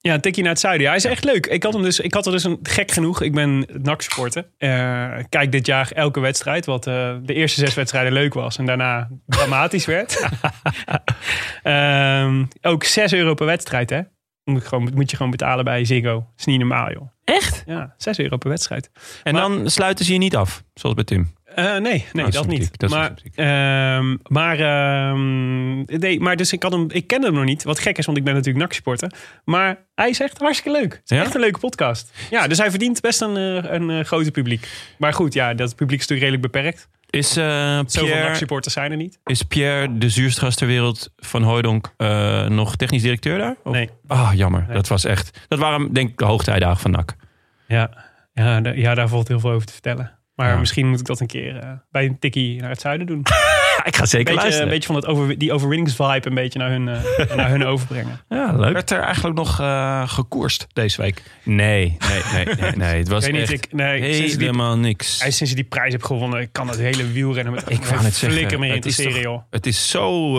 [0.06, 0.82] Ja, een tikje naar het zuiden.
[0.82, 1.46] Ja, hij is echt leuk.
[1.46, 3.22] Ik had, hem dus, ik had er dus een gek genoeg.
[3.22, 4.46] Ik ben NAC-supporter.
[4.58, 6.66] Eh, kijk dit jaar elke wedstrijd.
[6.66, 8.58] Wat eh, de eerste zes wedstrijden leuk was.
[8.58, 10.20] En daarna dramatisch werd.
[11.62, 14.00] Ehm, ook 6 euro per wedstrijd, hè?
[14.44, 16.26] Moet, ik gewoon, moet je gewoon betalen bij Ziggo.
[16.36, 17.08] Is niet normaal, joh.
[17.24, 17.62] Echt?
[17.66, 18.90] Ja, 6 euro per wedstrijd.
[19.22, 21.34] En Maar- dan sluiten ze je niet af, zoals bij Tim.
[21.54, 22.78] Eh, nee, nee, Nou, dat niet.
[22.78, 27.44] Dat maar, ehm, maar, ehm, nee, maar dus ik, had hem, ik kende hem nog
[27.44, 27.62] niet.
[27.64, 29.12] Wat gek is, want ik ben natuurlijk NAC-supporter.
[29.44, 30.92] Maar hij is echt hartstikke leuk.
[30.92, 31.22] Het is Ja?
[31.22, 32.12] echt een leuke podcast.
[32.30, 34.68] Ja, dus hij verdient best een, eh, een eh, grote publiek.
[34.98, 36.88] Maar goed, ja, dat publiek is natuurlijk redelijk beperkt.
[37.10, 37.44] Is, eh,
[37.86, 39.18] Zoveel Pierre, NAC-supporters zijn er niet.
[39.24, 43.56] is Pierre, de zuurste gast ter wereld van Hooijdonk, eh, nog technisch directeur daar?
[43.64, 43.88] Of- Nee.
[44.06, 44.64] Ah, jammer.
[44.66, 44.76] Nee.
[44.76, 45.38] Dat was echt...
[45.48, 47.16] Dat waren denk ik de hoogtijdagen van NAC.
[47.68, 47.90] Ja,
[48.34, 50.18] ja, ja, daar valt heel veel over te vertellen.
[50.34, 50.56] Maar Ja.
[50.58, 53.20] misschien moet ik dat een keer eh, bij een tikkie naar het zuiden doen.
[53.76, 54.62] Ja, ik ga zeker beetje, luisteren.
[54.62, 58.20] een beetje van het over, die overwinningsvibe een beetje naar hun, eh, naar hun overbrengen.
[58.28, 58.72] Ja, leuk.
[58.72, 61.22] Werd er eigenlijk nog eh, gekoerst deze week?
[61.42, 62.70] Nee, nee, nee, nee.
[62.76, 62.98] nee.
[62.98, 65.20] Het was Ik weet niet, echt ik, nee, die, helemaal niks.
[65.20, 67.88] hij, sinds je die prijs hebt gewonnen, ik kan het hele wielrennen met Ik net
[67.90, 69.42] zeggen, flikker meer het interesseren, joh.
[69.50, 70.32] Het is zo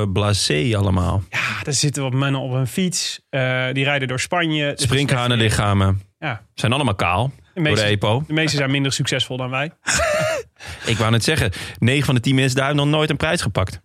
[0.00, 1.22] eh blasé allemaal.
[1.30, 3.20] Ja, er zitten wat mannen op een fiets.
[3.28, 4.64] eh, die rijden door Spanje.
[4.64, 8.24] Het Sprinkhanenlichamen Ja, zijn allemaal kaal de door de meeste, EPO.
[8.26, 9.70] de meeste zijn minder succesvol dan wij.
[10.86, 13.42] Ik wou net zeggen, 9 van de 10 mensen daar hebben nog nooit een prijs
[13.42, 13.80] gepakt.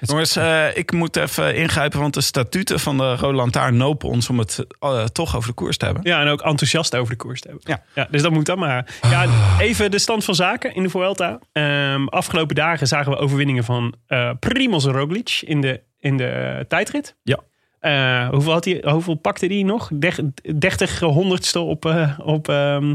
[0.00, 4.28] Jongens, eh, ik moet even ingrijpen, want de statuten van de Rode Lantaarn nopen ons
[4.28, 6.02] om het eh, toch over de koers te hebben.
[6.06, 7.64] Ja, en ook enthousiast over de koers te hebben.
[7.66, 7.82] Ja.
[7.94, 8.94] Ja, dus dat moet dan maar.
[9.02, 9.26] Ja,
[9.58, 11.38] even de stand van zaken in de Vuelta.
[11.52, 17.16] Ehm, afgelopen dagen zagen we overwinningen van eh Primoz Roglic in de, in de tijdrit.
[17.22, 17.38] Ja.
[17.84, 19.90] Eh, hoeveel, had hij, hoeveel pakte hij nog?
[19.94, 20.20] Deg-
[20.58, 21.84] 30 honderdste op...
[21.84, 22.94] eh op ehm,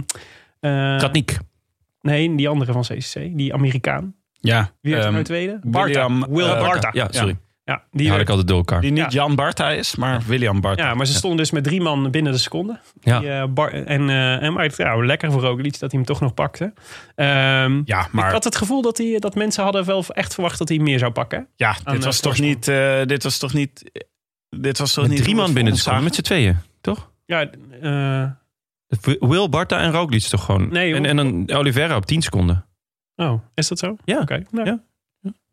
[0.59, 1.37] eh, Tratnik.
[2.01, 3.13] nee, die andere van CCC.
[3.37, 4.13] Die Amerikaan.
[4.39, 5.59] Ja, Wie werd er ehm, nou tweede?
[5.61, 6.33] William, Barta.
[6.33, 6.89] Will Barta.
[6.93, 7.37] Ja, sorry.
[7.63, 8.81] Ja, die Die had ik altijd door elkaar.
[8.81, 9.07] die niet Ja.
[9.09, 10.83] Jan Barta is, maar William Barta.
[10.87, 12.79] Ja, maar ze stonden dus met drie man binnen de seconde.
[13.01, 13.19] Ja.
[13.19, 16.33] Die, Bar- en, eh, en maar ja, lekker voor Roglic dat hij hem toch nog
[16.33, 16.73] pakte.
[17.15, 20.57] Ehm, Ja, maar Ik had het gevoel dat, hij, dat mensen hadden wel echt verwacht
[20.57, 21.47] dat hij meer zou pakken.
[21.55, 22.67] ja, dit was toch niet...
[22.67, 24.05] eh, dit was toch niet...
[24.49, 27.11] Dit was toch Met niet drie man binnen seconde, voor met z'n tweeën, toch?
[27.25, 27.49] Ja,
[27.81, 28.31] eh,
[29.19, 30.69] Will, Barta en Roglic toch gewoon?
[30.69, 32.65] Nee, en, en dan Oliveira op 10 seconden.
[33.15, 33.95] oh, is dat zo?
[34.05, 34.19] Ja.
[34.19, 34.43] Oké.
[34.51, 34.83] nou, Ja.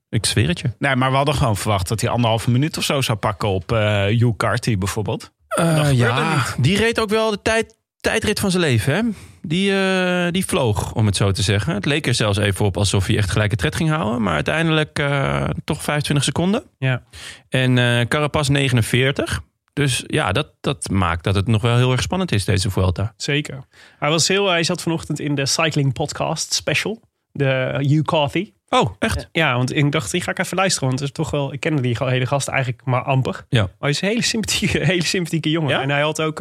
[0.08, 0.72] Ik zweer het je.
[0.78, 3.72] Nee, maar we hadden gewoon verwacht dat hij anderhalve minuut of zo zou pakken op
[3.72, 5.32] eh Hugh Carty bijvoorbeeld.
[5.48, 8.94] Eh, ja, die reed ook wel de tijd, tijdrit van zijn leven.
[8.94, 9.02] Hè?
[9.42, 11.74] Die, eh, die vloog, om het zo te zeggen.
[11.74, 14.22] Het leek er zelfs even op alsof hij echt gelijke tred ging houden.
[14.22, 16.62] Maar uiteindelijk eh, toch 25 seconden.
[16.78, 17.02] Ja.
[17.48, 19.40] En eh Carapaz 49.
[19.72, 23.14] Dus ja, dat, dat maakt dat het nog wel heel erg spannend is, deze Vuelta.
[23.16, 23.64] Zeker.
[23.98, 27.00] Hij, was heel, hij zat vanochtend in de Cycling Podcast Special.
[27.32, 28.52] De Hugh Carthy.
[28.68, 29.28] Oh, echt?
[29.32, 30.88] Ja, want ik dacht, die ga ik even luisteren.
[30.88, 33.44] Want het is toch wel, ik kende die hele gast eigenlijk maar amper.
[33.48, 33.62] Ja.
[33.62, 35.70] Maar hij is een hele sympathieke, hele sympathieke jongen.
[35.70, 35.82] Ja?
[35.82, 36.40] En hij had ook,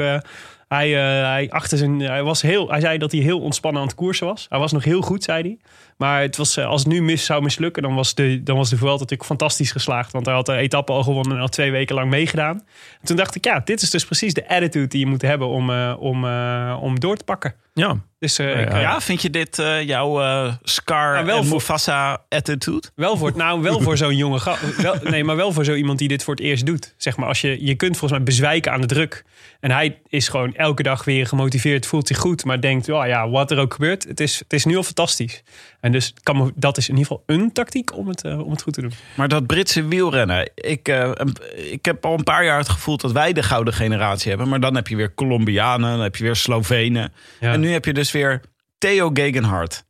[0.67, 3.87] hij, eh, hij achter zijn, hij was heel, hij zei dat hij heel ontspannen aan
[3.87, 4.45] het koersen was.
[4.49, 5.57] Hij was nog heel goed, zei hij.
[5.97, 8.69] Maar het was, eh, als het nu mis zou mislukken, dan was de, dan was
[8.69, 10.11] de Vuelta natuurlijk fantastisch geslaagd.
[10.11, 12.55] Want hij had de etappe al gewonnen en al twee weken lang meegedaan.
[13.01, 15.47] En toen dacht ik, ja, dit is dus precies de attitude die je moet hebben
[15.47, 17.55] om, eh, om, eh, om door te pakken.
[17.73, 17.97] Ja.
[18.19, 18.79] Dus Ja, ja.
[18.79, 19.55] Ja, vind je dit
[19.85, 20.21] jouw
[20.63, 22.87] Scar Ja, wel en voor- Mufasa attitude?
[22.95, 24.39] Wel voor, nou, wel voor zo'n jonge.
[24.77, 26.93] Wel, nee, maar wel voor zo iemand die dit voor het eerst doet.
[26.97, 29.23] Zeg maar, als je, je kunt volgens mij bezwijken aan de druk.
[29.59, 32.45] En hij is gewoon elke dag weer gemotiveerd, voelt zich goed.
[32.45, 35.43] Maar denkt, oh ja, wat er ook gebeurt, het is, het is nu al fantastisch.
[35.85, 38.51] En dus kan me, dat is in ieder geval een tactiek om het, eh, om
[38.51, 38.91] het goed te doen.
[39.15, 40.51] Maar dat Britse wielrennen.
[40.55, 41.11] Ik, eh,
[41.55, 44.49] ik heb al een paar jaar het gevoel dat wij de gouden generatie hebben.
[44.49, 47.13] Maar dan heb je weer Colombianen, dan heb je weer Slovenen.
[47.39, 47.53] Ja.
[47.53, 48.41] En nu heb je dus weer
[48.77, 49.85] Theo Gegenhardt,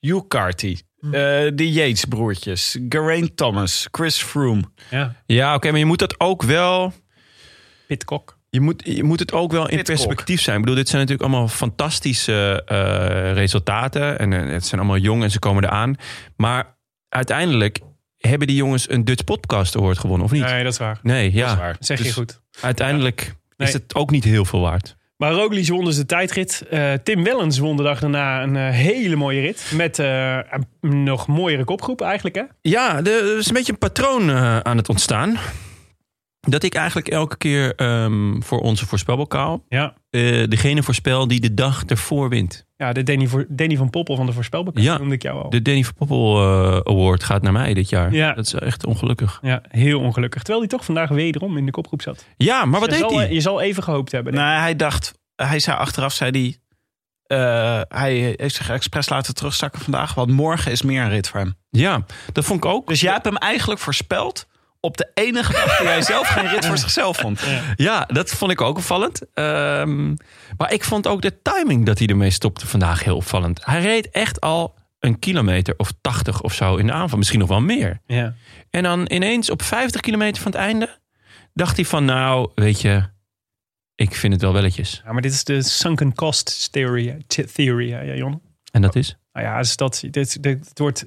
[0.00, 1.06] Hugh Carty, Hm.
[1.06, 4.62] eh, de Yates-broertjes, Geraint Thomas, Chris Froome.
[4.90, 6.92] Ja, Ja, oké, maar je moet dat ook wel...
[7.86, 8.37] Pitcock.
[8.50, 10.56] Je moet, je moet het ook wel in perspectief zijn.
[10.56, 14.18] Ik bedoel, dit zijn natuurlijk allemaal fantastische eh, resultaten.
[14.18, 15.96] En eh, het zijn allemaal jong en ze komen eraan.
[16.36, 16.76] Maar
[17.08, 17.78] uiteindelijk
[18.16, 20.42] hebben die jongens een Dutch Podcast Award gewonnen, of niet?
[20.42, 20.98] Nee, dat is waar.
[21.02, 21.42] Nee, ja.
[21.44, 21.72] Dat is waar.
[21.72, 22.40] Dat zeg je Dus goed.
[22.60, 23.68] Uiteindelijk Nee.
[23.68, 24.96] is het ook niet heel veel waard.
[25.16, 26.64] Maar Roglic won dus de tijdrit.
[26.70, 29.70] Eh, Tim Wellens won de dag daarna een eh, hele mooie rit.
[29.74, 30.38] Met eh,
[30.80, 32.42] een nog mooiere kopgroep eigenlijk, hè?
[32.60, 35.36] Ja, er is een beetje een patroon eh, aan het ontstaan.
[36.40, 39.64] Dat ik eigenlijk elke keer ehm, voor onze voorspelbokaal...
[39.68, 39.94] Ja.
[40.10, 42.66] eh, degene voorspel die de dag ervoor wint.
[42.76, 44.98] Ja, de Danny, voor, Danny van Poppel van de voorspelboek Ja.
[44.98, 45.50] noemde ik jou al.
[45.50, 48.12] De Danny van Poppel eh, Award gaat naar mij dit jaar.
[48.12, 48.32] Ja.
[48.32, 49.38] Dat is echt ongelukkig.
[49.42, 50.38] Ja, heel ongelukkig.
[50.42, 52.26] Terwijl hij toch vandaag wederom in de kopgroep zat.
[52.36, 53.32] Ja, maar wat je, deed hij?
[53.32, 54.32] je zal even gehoopt hebben.
[54.32, 54.38] ik.
[54.38, 56.56] Nee, hij dacht, hij zei achteraf, zei hij,
[57.38, 60.14] eh, hij heeft zich expres laten terugzakken vandaag.
[60.14, 61.54] Want morgen is meer een rit voor hem.
[61.70, 62.88] Ja, dat vond ik ook.
[62.88, 64.46] Dus jij hebt hem eigenlijk voorspeld
[64.80, 67.40] op de enige dag die hij zelf geen rit voor zichzelf vond.
[67.76, 69.20] Ja, dat vond ik ook opvallend.
[69.34, 70.14] Ehm,
[70.56, 73.64] maar ik vond ook de timing dat hij ermee stopte vandaag heel opvallend.
[73.64, 77.18] Hij reed echt al een kilometer of 80 of zo in de aanval.
[77.18, 78.00] Misschien nog wel meer.
[78.06, 78.34] Ja.
[78.70, 80.98] En dan ineens op 50 kilometer van het einde
[81.54, 83.02] dacht hij van nou, weet je,
[83.94, 85.02] ik vind het wel welletjes.
[85.04, 88.42] Ja, maar dit is de sunken cost theory, theory hè, ja, Jon.
[88.72, 89.16] En dat is?
[89.32, 91.06] Nou ja, dus dat, dit, dit, het wordt...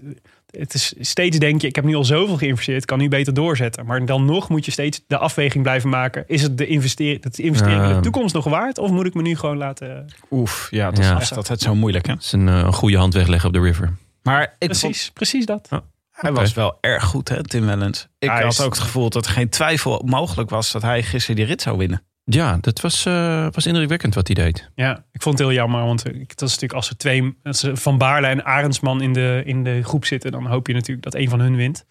[0.51, 3.85] Het is steeds denk je, ik heb nu al zoveel geïnvesteerd, kan nu beter doorzetten.
[3.85, 6.23] Maar dan nog moet je steeds de afweging blijven maken.
[6.27, 8.77] Is het de investering, het investering in de toekomst nog waard?
[8.77, 10.05] Of moet ik me nu gewoon laten...
[10.31, 11.15] Oef, ja, dat Ja.
[11.15, 12.05] is echt altijd zo moeilijk.
[12.05, 12.13] Hè?
[12.13, 13.93] Het is een, eh, een goede hand wegleggen op de river.
[14.23, 15.69] Maar ik vond, Precies, precies dat.
[16.11, 18.07] hij was wel erg goed, hè, Tim Wellens.
[18.19, 21.03] Ik Hij had is- ook het gevoel dat er geen twijfel mogelijk was dat hij
[21.03, 22.03] gisteren die rit zou winnen.
[22.23, 24.69] Ja, dat was, eh, was indrukwekkend wat hij deed.
[24.75, 25.85] Ja, ik vond het heel jammer.
[25.85, 29.13] Want ik- dat is natuurlijk als er twee als er Van Baarle en Arendsman in
[29.13, 31.85] de, in de groep zitten, dan hoop je natuurlijk dat een van hun wint.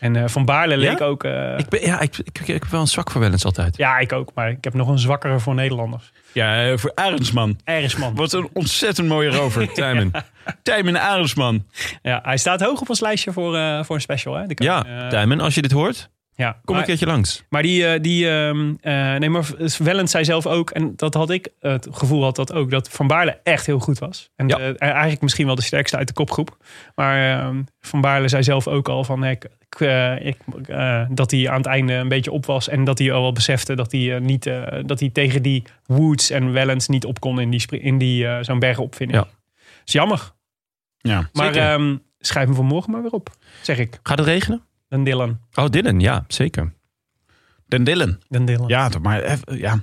[0.00, 1.04] En eh, Van Baarle leek Ja?
[1.04, 1.24] ook.
[1.24, 3.76] eh, Ik, ben, ja, ik, ik, ik heb wel een zwak voor Wellens altijd.
[3.76, 4.30] ja, ik ook.
[4.34, 6.12] Maar ik heb nog een zwakkere voor Nederlanders.
[6.32, 7.58] Ja, eh, voor Arendsman.
[7.64, 8.14] Arendsman.
[8.14, 9.72] Wat een ontzettend mooie rover.
[9.72, 10.10] Tijmen.
[10.62, 11.64] Tijmen Arendsman.
[12.02, 14.34] Ja, hij staat hoog op ons lijstje voor, eh, voor een special.
[14.34, 14.46] Hè?
[14.46, 16.10] Die kan- Ja, eh, Tijmen, als je dit hoort,
[16.44, 16.50] ja.
[16.52, 17.44] kom maar, een keertje langs.
[17.48, 19.46] Maar die, eh, die ehm, eh, nee, maar
[19.78, 23.06] Wellens zei zelf ook, en dat had ik het gevoel had dat ook, dat Van
[23.06, 24.30] Baarle echt heel goed was.
[24.36, 24.58] En Ja.
[24.58, 26.56] eh, eigenlijk misschien wel de sterkste uit de kopgroep.
[26.94, 29.44] Maar ehm, Van Baarle zei zelf ook al van, ik,
[29.78, 29.80] ik,
[30.20, 30.36] ik,
[31.10, 33.74] dat hij aan het einde een beetje op was en dat hij al wel besefte
[33.74, 37.50] dat hij, niet, eh, dat hij tegen die Woods en Wellens niet op kon in,
[37.50, 39.18] die, in die, zo'n bergenopvinding.
[39.18, 39.28] Ja.
[39.84, 40.32] is jammer.
[40.98, 41.28] Ja.
[41.32, 41.70] Maar Zeker.
[41.70, 43.30] ehm, schrijf hem voor morgen maar weer op,
[43.62, 43.98] zeg ik.
[44.02, 44.62] Gaat het regenen?
[44.88, 45.38] Dan Dylan.
[45.54, 46.72] Oh, Dylan, ja, zeker.
[47.66, 48.20] Den Dillen.
[48.28, 48.68] Dan Dylan.
[48.68, 49.82] Ja, toch, maar ja.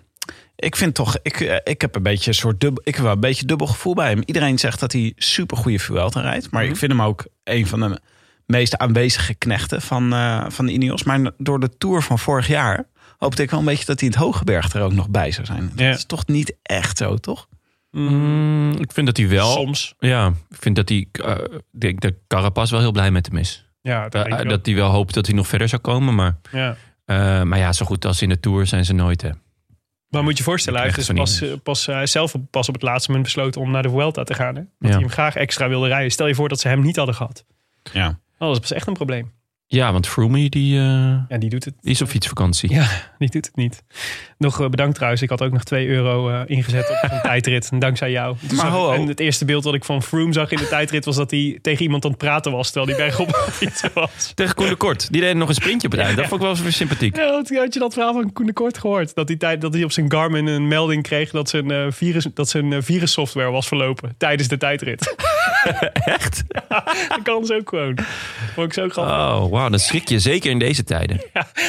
[0.56, 3.14] Ik vind toch, ik, eh, ik heb een beetje een soort dubbel, ik heb wel
[3.14, 4.22] een beetje dubbel gevoel bij hem.
[4.26, 7.80] Iedereen zegt dat hij super goede Vuelta rijdt, maar ik vind hem ook een van
[7.80, 8.02] de
[8.46, 11.04] meest aanwezige knechten van, eh, van de Ineos.
[11.04, 12.88] Maar door de Tour van vorig jaar
[13.18, 15.46] hoopte ik wel een beetje dat hij in het Hogeberg er ook nog bij zou
[15.46, 15.72] zijn.
[15.76, 15.88] Ja.
[15.90, 17.48] Dat is toch niet echt zo, toch?
[17.92, 19.52] Mm, ik vind dat hij wel...
[19.52, 19.94] Soms.
[20.00, 21.08] Ja, ik vind dat hij...
[21.12, 21.36] eh,
[21.72, 23.66] ik denk dat Carapaz wel heel blij met hem is.
[23.86, 24.46] Ja, dat Eh, wel.
[24.48, 26.16] dat hij wel hoopt dat hij nog verder zou komen.
[26.16, 26.76] Maar, ja.
[27.06, 29.22] eh, maar ja, zo goed als in de Tour zijn ze nooit.
[29.22, 29.30] Hè.
[30.10, 32.84] Maar moet je je voorstellen, hij heeft dus pas, pas, hij zelf pas op het
[32.84, 34.56] laatste moment besloten om naar de Vuelta te gaan.
[34.56, 34.62] Hè?
[34.62, 34.90] Dat Ja.
[34.90, 36.12] hij hem graag extra wilde rijden.
[36.12, 37.46] Stel je voor dat ze hem niet hadden gehad.
[37.94, 38.20] Ja.
[38.40, 39.32] Oh, dat is echt een probleem.
[39.76, 40.84] Ja, want Froome die, eh,
[41.30, 42.74] Ja, die doet het, die is op fietsvakantie.
[42.74, 42.88] Ja.
[43.20, 43.84] die doet het niet.
[44.38, 45.22] Nog eh, bedankt trouwens.
[45.22, 47.70] Ik had ook nog 2 euro eh, ingezet op een tijdrit.
[47.72, 48.36] En dankzij jou.
[48.56, 49.00] Maar ik-.
[49.00, 51.06] En het eerste beeld dat ik van Froome zag in de tijdrit...
[51.06, 52.72] was dat hij tegen iemand aan het praten was...
[52.72, 54.32] terwijl hij bergop het fietsen was.
[54.36, 55.12] Tegen Koen de Kort.
[55.12, 56.18] Die deed nog een sprintje op eind.
[56.18, 57.16] Dat vond ik wel weer sympathiek.
[57.16, 59.16] Ja, had, had je dat verhaal van Koen de Kort gehoord?
[59.16, 62.50] Dat hij, tijd, dat hij op zijn Garmin een melding kreeg dat zijn, virus, dat
[62.50, 65.16] zijn virussoftware was verlopen tijdens de tijdrit.
[65.94, 66.44] Echt?
[67.10, 67.98] dat kan ze ook gewoon.
[68.54, 69.16] Vond ik zo grappig.
[69.16, 69.78] Oh, wauw.
[69.78, 71.22] Dan schrik je zeker in deze tijden.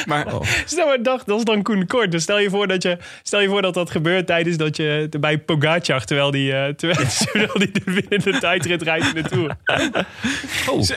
[0.05, 0.25] Maar
[0.65, 2.11] Stel maar, dacht, dat is dan Koen de Kort.
[2.11, 5.09] Dus stel je voor dat, je, stel je voor dat dat gebeurt tijdens dat je
[5.19, 9.57] bij Pogacar, terwijl die, eh, terwijl, terwijl die de winnende tijdrit rijdt in de Tour.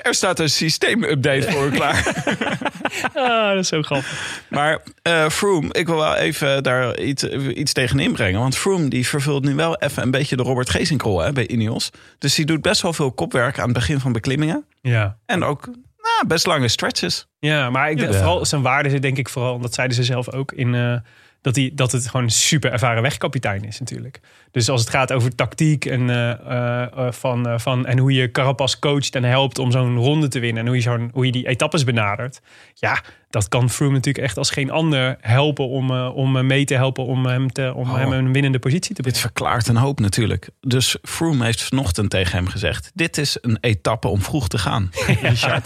[0.03, 1.99] er staat een systeemupdate voor klaar.
[3.15, 4.45] Ah, dat is zo grappig.
[4.49, 8.41] Maar eh Froome, ik wil wel even daar iets, iets tegen inbrengen.
[8.41, 11.91] Want Froome die vervult nu wel even een beetje de Robert Geesinkrol hè, bij Ineos.
[12.19, 14.65] Dus die doet best wel veel kopwerk aan het begin van beklimmingen.
[14.81, 15.17] Ja.
[15.27, 15.69] En ook
[16.03, 17.27] nou, best lange stretches.
[17.39, 20.33] Ja, maar ik denk, vooral zijn waarde zit denk ik vooral, dat zeiden ze zelf
[20.33, 20.97] ook, in eh,
[21.43, 24.21] dat, hij, dat het gewoon een super ervaren wegkapitein is natuurlijk.
[24.51, 28.31] Dus als het gaat over tactiek en, eh, eh, eh, van, van, en hoe je
[28.31, 31.33] Carapaz coacht en helpt om zo'n ronde te winnen en hoe je, zo'n, hoe je
[31.33, 32.41] die etappes benadert.
[32.75, 36.75] Ja, dat kan Froome natuurlijk echt als geen ander helpen om, eh, om mee te
[36.75, 37.97] helpen om hem, te, om Oh.
[37.97, 39.21] hem een winnende positie te Dit brengen.
[39.21, 40.49] verklaart een hoop natuurlijk.
[40.61, 42.91] Dus Froome heeft vanochtend tegen hem gezegd...
[42.95, 44.91] dit is een etappe om vroeg te gaan.
[45.23, 45.65] Richard.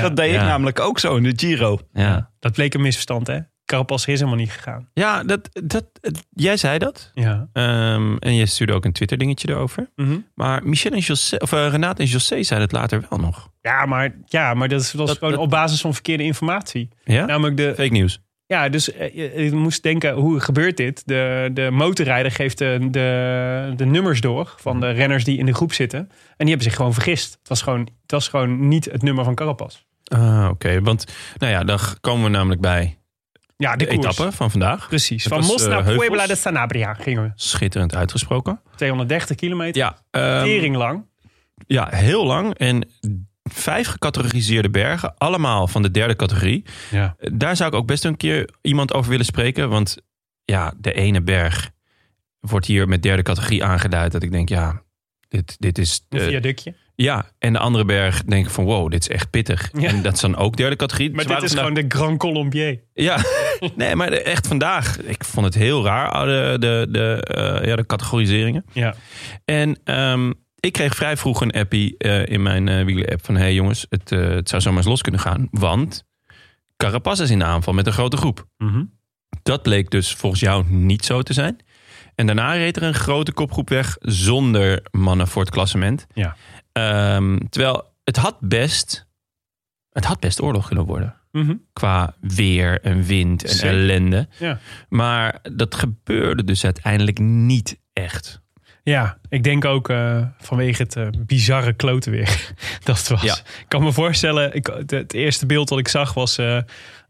[0.00, 0.44] Dat deed ik Ja.
[0.46, 1.78] namelijk ook zo in de Giro.
[1.92, 3.38] Ja, Dat bleek een misverstand hè.
[3.64, 4.88] Carapaz is helemaal niet gegaan.
[4.94, 5.84] ja dat, dat,
[6.30, 7.10] jij zei dat.
[7.14, 7.48] Ja.
[7.52, 9.90] Ehm, en je stuurde ook een Twitter dingetje erover.
[9.96, 10.18] Mhm.
[10.34, 13.48] Maar Michel en José, of uh, Renate en José zeiden het later wel nog.
[13.60, 16.88] Ja, maar, ja, maar dat was Dat- gewoon dat- op basis van verkeerde informatie.
[17.04, 17.24] Ja?
[17.24, 18.22] Namelijk de, Fake nieuws.
[18.46, 21.02] Ja, dus eh, je, moest denken, hoe gebeurt dit?
[21.06, 25.54] De, de motorrijder geeft de, de, de nummers door van de renners die in de
[25.54, 25.98] groep zitten.
[25.98, 27.32] En die hebben zich gewoon vergist.
[27.38, 29.82] Het was gewoon, het was gewoon niet het nummer van Carapaz.
[30.04, 31.04] Ah, Oké, want
[31.38, 32.98] nou ja, dan komen we namelijk bij
[33.56, 34.88] Ja, de, de, etappe van vandaag.
[34.88, 35.24] Precies.
[35.24, 35.94] Het Van Mos eh, naar.
[35.94, 37.32] Puebla de Sanabria gingen we.
[37.34, 38.60] Schitterend uitgesproken.
[38.76, 39.82] 230 kilometer.
[39.82, 41.06] Ja, ehm, Tering lang.
[41.66, 42.54] ja, heel lang.
[42.54, 42.88] En
[43.42, 46.64] vijf gecategoriseerde bergen, allemaal van de derde categorie.
[46.90, 47.16] Ja.
[47.18, 49.68] Daar zou ik ook best een keer iemand over willen spreken.
[49.68, 49.96] Want
[50.44, 51.70] ja, de ene berg
[52.40, 54.12] wordt hier met derde categorie aangeduid.
[54.12, 54.82] Dat ik denk, ja,
[55.34, 56.04] dit, dit is...
[56.08, 56.74] Een eh, viaductje.
[56.94, 59.70] ja, en de andere berg denk ik van, wow, dit is echt pittig.
[59.78, 59.88] Ja.
[59.88, 61.10] En dat is dan ook derde categorie.
[61.10, 62.80] Maar dit is vandaag- gewoon de Grand Colombier.
[62.94, 63.24] Ja,
[63.76, 65.00] nee, maar echt vandaag.
[65.00, 68.64] Ik vond het heel raar, de, de, de, eh, ja, de categoriseringen.
[68.72, 68.94] Ja.
[69.44, 73.34] En ehm, ik kreeg vrij vroeg een appie eh, in mijn eh wielen-app van...
[73.34, 75.48] hé hey jongens, het, het zou zomaar eens los kunnen gaan.
[75.50, 76.04] Want
[76.76, 78.46] Carapaz is in de aanval met een grote groep.
[78.58, 78.84] Mhm.
[79.42, 81.56] Dat bleek dus volgens jou niet zo te zijn.
[82.14, 86.06] En daarna reed er een grote kopgroep weg zonder mannen voor het klassement.
[86.14, 86.36] Ja.
[86.72, 89.06] Ehm, terwijl het had best,
[89.90, 91.14] het had best oorlog kunnen worden.
[91.32, 91.54] Mhm.
[91.72, 93.68] Qua weer en wind en Zeker.
[93.68, 94.28] ellende.
[94.38, 94.58] Ja.
[94.88, 98.42] Maar dat gebeurde dus uiteindelijk niet echt.
[98.82, 102.52] Ja, ik denk ook eh, vanwege het eh, bizarre kloten weer
[102.84, 103.22] dat het was.
[103.22, 103.34] Ja.
[103.34, 106.58] Ik kan me voorstellen, ik, het, het eerste beeld dat ik zag was, eh,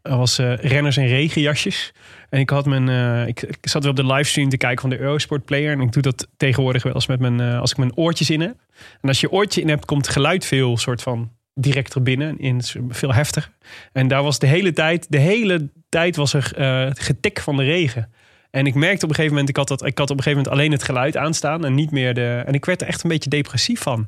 [0.01, 1.93] was renners in regenjasjes.
[2.29, 4.99] En ik, had mijn, eh, ik, zat weer op de livestream te kijken van de
[4.99, 5.71] Eurosport Player.
[5.71, 8.41] En ik doe dat tegenwoordig wel eens met mijn, eh, als ik mijn oortjes in
[8.41, 8.55] heb.
[9.01, 12.39] En als je oortje in hebt, komt geluid veel soort van directer binnen.
[12.39, 13.51] In, veel heftiger.
[13.91, 17.63] En daar was de hele tijd, de hele tijd was er eh, getik van de
[17.63, 18.11] regen.
[18.49, 20.43] En ik merkte op een gegeven moment, ik had, dat, ik had op een gegeven
[20.43, 22.43] moment alleen het geluid aanstaan en niet meer de.
[22.45, 24.07] En ik werd er echt een beetje depressief van.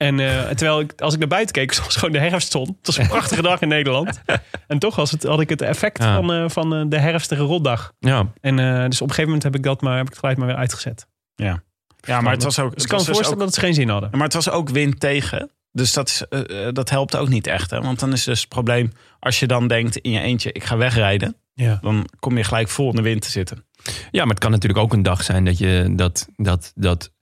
[0.00, 2.66] En eh, terwijl ik, als ik naar buiten keek, was gewoon de herfstzon.
[2.66, 4.20] Het was een prachtige dag in Nederland.
[4.66, 6.14] En toch was het, had ik het effect Ja.
[6.14, 7.92] van, eh, van eh, de herfstige rotdag.
[7.98, 10.18] Ja, En eh, dus op een gegeven moment heb ik dat maar heb ik het
[10.18, 11.06] geluid maar weer uitgezet.
[11.34, 11.62] Ja,
[12.00, 12.74] ja maar het was ook.
[12.74, 14.10] Dus ik het kan me dus voorstellen ook- dat ze geen zin hadden.
[14.12, 15.50] Maar het was ook wind tegen.
[15.72, 16.24] Dus dat, is,
[16.72, 17.70] dat helpt ook niet echt.
[17.70, 17.80] Hè?
[17.80, 20.76] Want dan is dus het probleem, als je dan denkt in je eentje, ik ga
[20.76, 21.36] wegrijden.
[21.54, 21.78] Ja.
[21.82, 23.64] Dan kom je gelijk vol in de wind te zitten.
[24.10, 27.12] ja, maar het kan natuurlijk ook een dag zijn dat, je, dat, dat, dat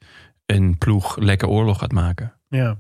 [0.47, 2.33] een ploeg lekker oorlog gaat maken.
[2.49, 2.79] Ja.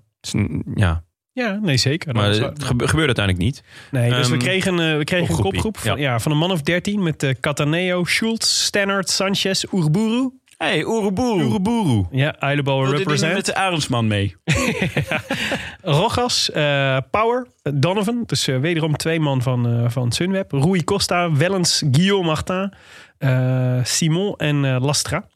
[0.75, 1.03] Ja,
[1.33, 2.15] Ja, nee, zeker.
[2.15, 2.53] maar het waar.
[2.59, 3.63] gebe- gebeurde uiteindelijk niet.
[3.91, 6.11] Nee, dus we Ehm, kregen, eh, we kregen een kopgroep van, ja.
[6.11, 6.19] ja.
[6.21, 10.31] van een man of 13 met eh Cataneo, Schultz, Stannard, Sanchez, Urburu.
[10.57, 11.45] hey, Oeroboer.
[11.45, 12.07] Oeroboeroe.
[12.11, 13.35] Ja, niet represent.
[13.35, 14.37] met de Arendsman mee?
[15.83, 18.23] Rogas, eh, Power, Donovan.
[18.27, 20.53] Dus eh, wederom twee man van, eh, van Sunweb.
[20.53, 22.73] Rui Costa, Wellens, Guillaume Martin,
[23.19, 25.29] eh, Simon en eh, Lastra.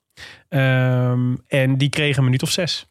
[0.48, 2.86] Ehm, en die kregen een minuut of zes.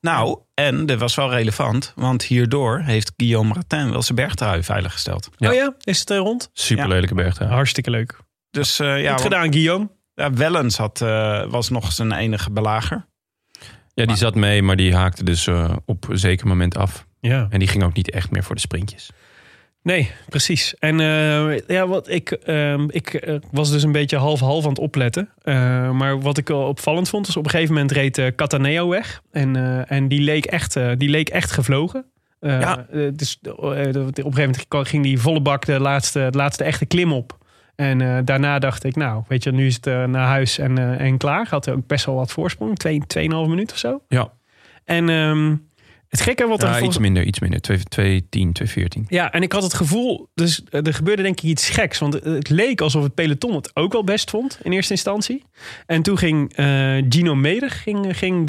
[0.00, 1.92] Nou, en dat was wel relevant.
[1.96, 5.28] Want hierdoor heeft Guillaume Martin wel zijn bergtrui veiliggesteld.
[5.36, 5.48] Ja.
[5.48, 6.50] Oh ja, is het eh, rond?
[6.52, 7.36] Super lelijke berg.
[7.36, 7.48] daar.
[7.48, 8.18] Hartstikke leuk.
[8.50, 9.88] Dus eh, ja, Goed want- gedaan, Guillaume.
[10.14, 13.08] ja, Wellens had, eh, was nog zijn enige belager.
[13.94, 17.06] Ja, die zat mee, maar die haakte dus eh, op een zeker moment af.
[17.20, 17.46] Ja.
[17.50, 19.10] En die ging ook niet echt meer voor de sprintjes.
[19.82, 20.74] Nee, precies.
[20.78, 24.78] En eh, ja, wat ik, ehm, ik eh, was dus een beetje half-half aan het
[24.78, 25.28] opletten.
[25.42, 29.22] Eh, maar wat ik wel opvallend vond, is op een gegeven moment reed Cataneo weg.
[29.30, 32.04] En, en die, leek echt, die leek echt gevlogen.
[32.40, 32.86] Ja.
[33.12, 37.12] dus op een gegeven moment ging die volle bak de laatste, de laatste echte klim
[37.12, 37.38] op.
[37.74, 41.46] En daarna dacht ik, nou, weet je, nu is het naar huis en, en klaar.
[41.50, 44.02] Had er ook best wel wat voorsprong, twee, 2,5 minuut of zo.
[44.08, 44.32] Ja,
[44.84, 45.54] En ehm,
[46.10, 47.60] het gekke wat er ja volgens- iets minder, iets minder.
[47.60, 49.06] 210, 214.
[49.08, 51.98] ja, en ik had het gevoel, dus eh, er gebeurde denk ik iets geks.
[51.98, 55.44] Want het- het leek alsof het peloton het ook wel best vond in eerste instantie.
[55.86, 58.46] En toen ging eh, Gino Meder ging, ging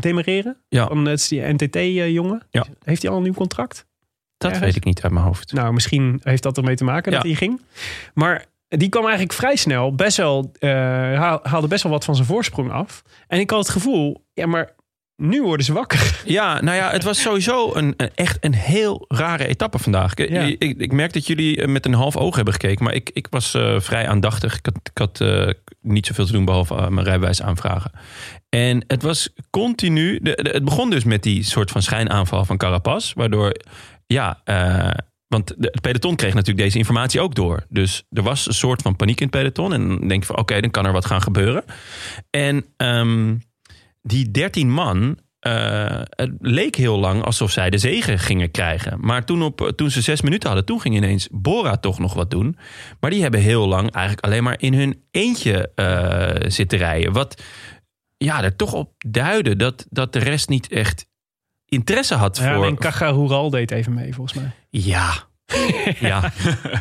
[0.00, 0.56] demoreren.
[0.68, 0.86] Ja.
[0.86, 2.42] Van, dat is die NTT-jongen.
[2.50, 2.66] Ja.
[2.84, 3.86] Heeft hij al een nieuw contract?
[4.36, 4.66] Dat Ergens?
[4.66, 5.52] weet ik niet uit mijn hoofd.
[5.52, 7.28] Nou, misschien heeft dat ermee te maken dat Ja.
[7.28, 7.60] hij ging.
[8.14, 10.70] Maar die kwam eigenlijk vrij snel, best wel, eh,
[11.18, 13.02] haal- haalde best wel wat van zijn voorsprong af.
[13.28, 14.74] En ik had het gevoel, ja, maar
[15.22, 16.20] nu worden ze wakker.
[16.24, 20.14] Ja, nou ja, het was sowieso een, echt een heel rare etappe vandaag.
[20.14, 20.40] Ik, Ja.
[20.42, 23.26] ik, ik merk dat jullie eh, met een half oog hebben gekeken, maar ik, ik
[23.30, 24.56] was eh, vrij aandachtig.
[24.58, 25.48] Ik had, ik had eh,
[25.80, 27.90] niet zoveel te doen behalve eh, mijn rijbewijs aanvragen.
[28.48, 30.18] En het was continu.
[30.22, 33.52] De, de- het begon dus met die soort van schijnaanval van Carapaz, waardoor
[34.06, 34.42] ja.
[35.28, 37.66] want de- het peloton kreeg natuurlijk deze informatie ook door.
[37.68, 39.72] Dus er was een soort van paniek in het peloton.
[39.72, 41.64] En dan denk je van oké, dan kan er wat gaan gebeuren.
[42.30, 43.34] En ehm,
[44.02, 48.98] die 13 man, eh, het leek heel lang alsof zij de zegen gingen krijgen.
[49.00, 52.30] Maar toen, op, toen ze zes minuten hadden, toen ging ineens Bora toch nog wat
[52.30, 52.56] doen.
[53.00, 57.12] Maar die hebben heel lang eigenlijk alleen maar in hun eentje eh, zitten rijden.
[57.12, 57.42] Wat
[58.16, 61.06] ja, er toch op duidde dat, dat de rest niet echt
[61.64, 62.66] interesse had Ja, voor...
[62.66, 64.50] en Caja Rural deed even mee, volgens mij.
[64.70, 65.27] Ja,
[66.00, 66.32] ja,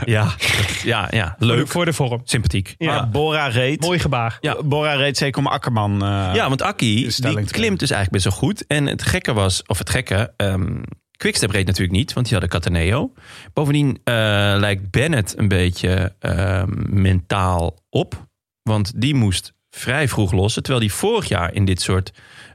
[0.05, 2.21] ja, dat- ja, ja, leuk, Voor de vorm.
[2.23, 2.75] sympathiek.
[2.77, 2.87] Ja.
[2.95, 3.79] Maar Bora reed.
[3.81, 4.37] Mooi gebaar.
[4.41, 5.93] Ja, Bora reed zeker om Akkerman.
[6.01, 8.67] eh, Ja, want Akki, die klimt dus eigenlijk best wel goed.
[8.67, 10.75] En het gekke was, of het gekke, ehm
[11.17, 13.13] Quickstep reed natuurlijk niet, want die hadden Cataneo.
[13.53, 14.13] Bovendien eh,
[14.57, 18.27] lijkt Bennett een beetje ehm, mentaal op.
[18.63, 22.11] Want die moest vrij vroeg lossen, terwijl die vorig jaar in dit soort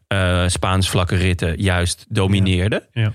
[0.06, 2.88] eh, Spaans vlakke ritten juist domineerde.
[2.92, 3.12] Ja.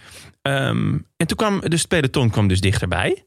[0.55, 3.25] Ehm, en toen kwam, dus het peloton kwam dus dichterbij.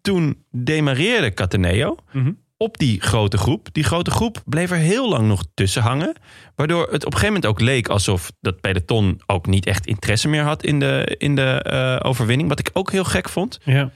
[0.00, 2.32] Toen demareerde Cataneo Mhm.
[2.56, 3.68] op die grote groep.
[3.72, 6.14] Die grote groep bleef er heel lang nog tussen hangen.
[6.54, 10.28] Waardoor het op een gegeven moment ook leek alsof dat peloton ook niet echt interesse
[10.28, 12.48] meer had in de, in de eh, overwinning.
[12.48, 13.58] Wat ik ook heel gek vond.
[13.64, 13.90] Ja.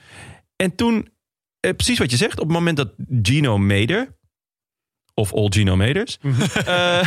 [0.56, 1.08] En toen,
[1.60, 4.20] eh, precies wat je zegt, op het moment dat Gino Meder.
[5.14, 6.18] Of all Gino Meders.
[6.66, 7.00] eh,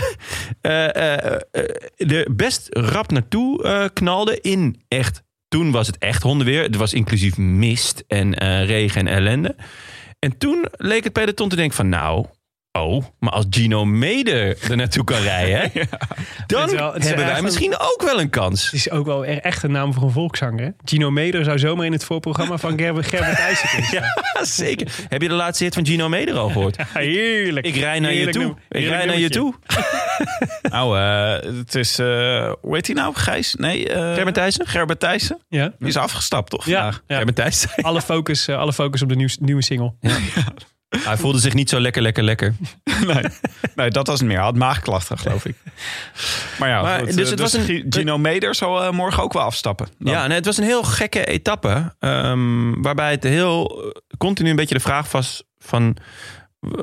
[0.62, 1.16] eh,
[1.52, 5.24] eh, er best rap naartoe eh, knalde in echt.
[5.48, 6.64] Toen was het echt hondenweer.
[6.64, 9.56] Het was inclusief mist en eh, regen en ellende.
[10.20, 12.26] En toen leek het peloton te denken van nou...
[12.78, 15.72] Oh, maar als Gino Meder er naartoe kan rijden...
[16.48, 18.64] dan wel- hebben wij misschien ook wel een kans.
[18.66, 20.64] Het is ook wel e- echt een naam voor een volkszanger.
[20.64, 20.70] hè?
[20.86, 23.84] Gino Meder zou zomaar in het voorprogramma van Gerbert, kunnen staan.
[23.92, 24.14] Ja,
[24.46, 24.88] zeker.
[25.10, 26.76] Heb je de laatste hit van Gino Meder al gehoord?
[26.94, 27.66] Ja, heerlijk.
[27.66, 28.56] Ik rij naar je toe.
[28.70, 29.54] Ik rij naar je toe.
[30.62, 32.00] Nou, eh, het is...
[32.00, 33.16] eh hoe heet hij nou?
[33.16, 33.54] Gijs?
[33.56, 33.90] Nee.
[33.90, 34.68] eh Gerbert Thijssen?
[34.68, 35.40] Gerbert Thijssen.
[35.50, 36.66] Ja, Die is afgestapt, toch?
[36.66, 37.02] ja, vandaag?
[37.08, 37.16] ja.
[37.16, 37.70] Gerbert Thijssen.
[37.82, 39.94] Alle, focus, alle focus op de nieuw, nieuwe single.
[40.90, 42.54] Hij voelde zich niet zo lekker, lekker, lekker.
[43.08, 43.24] nee.
[43.76, 44.36] nee, dat was het meer.
[44.38, 45.56] Hij had maagklachten, geloof ik.
[46.60, 49.24] Maar ja, Maar, goed, dus eh, het was een- Gi- Gino Meder zal eh, morgen
[49.24, 49.88] ook wel afstappen.
[50.00, 50.14] Dan.
[50.14, 51.96] Ja, nee, het was een heel gekke etappe.
[52.00, 55.98] ehm, waarbij het heel eh, continu een beetje de vraag was van...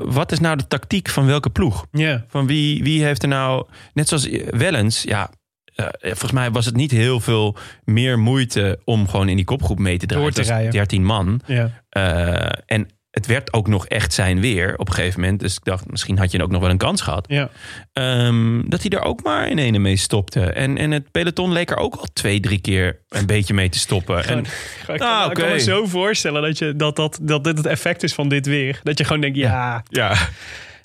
[0.05, 1.87] Wat is nou de tactiek van welke ploeg?
[2.29, 3.67] Van wie, wie heeft er nou...
[3.93, 5.31] Net zoals Wellens, ja...
[5.75, 9.79] eh, volgens mij was het niet heel veel meer moeite om gewoon in die kopgroep
[9.79, 10.25] mee te draaien.
[10.25, 10.75] Door te Het was rijden.
[10.79, 11.41] 13 man.
[11.47, 11.83] ja.
[11.89, 15.41] Eh, en het werd ook nog echt zijn weer op een gegeven moment.
[15.41, 17.25] Dus ik dacht, misschien had je ook nog wel een kans gehad.
[17.29, 17.51] ja.
[17.93, 20.41] Ehm, dat hij er ook maar in ene mee stopte.
[20.41, 23.79] En, en het peloton leek er ook al twee, drie keer een beetje mee te
[23.79, 24.25] stoppen.
[24.25, 24.47] En, Ik
[24.87, 28.03] kan, Ah, ik kan me zo voorstellen dat, je, dat, dat, dat dit het effect
[28.03, 28.81] is van dit weer.
[28.83, 30.15] Dat je gewoon denkt, ja, Ja.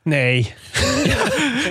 [0.07, 0.53] Nee.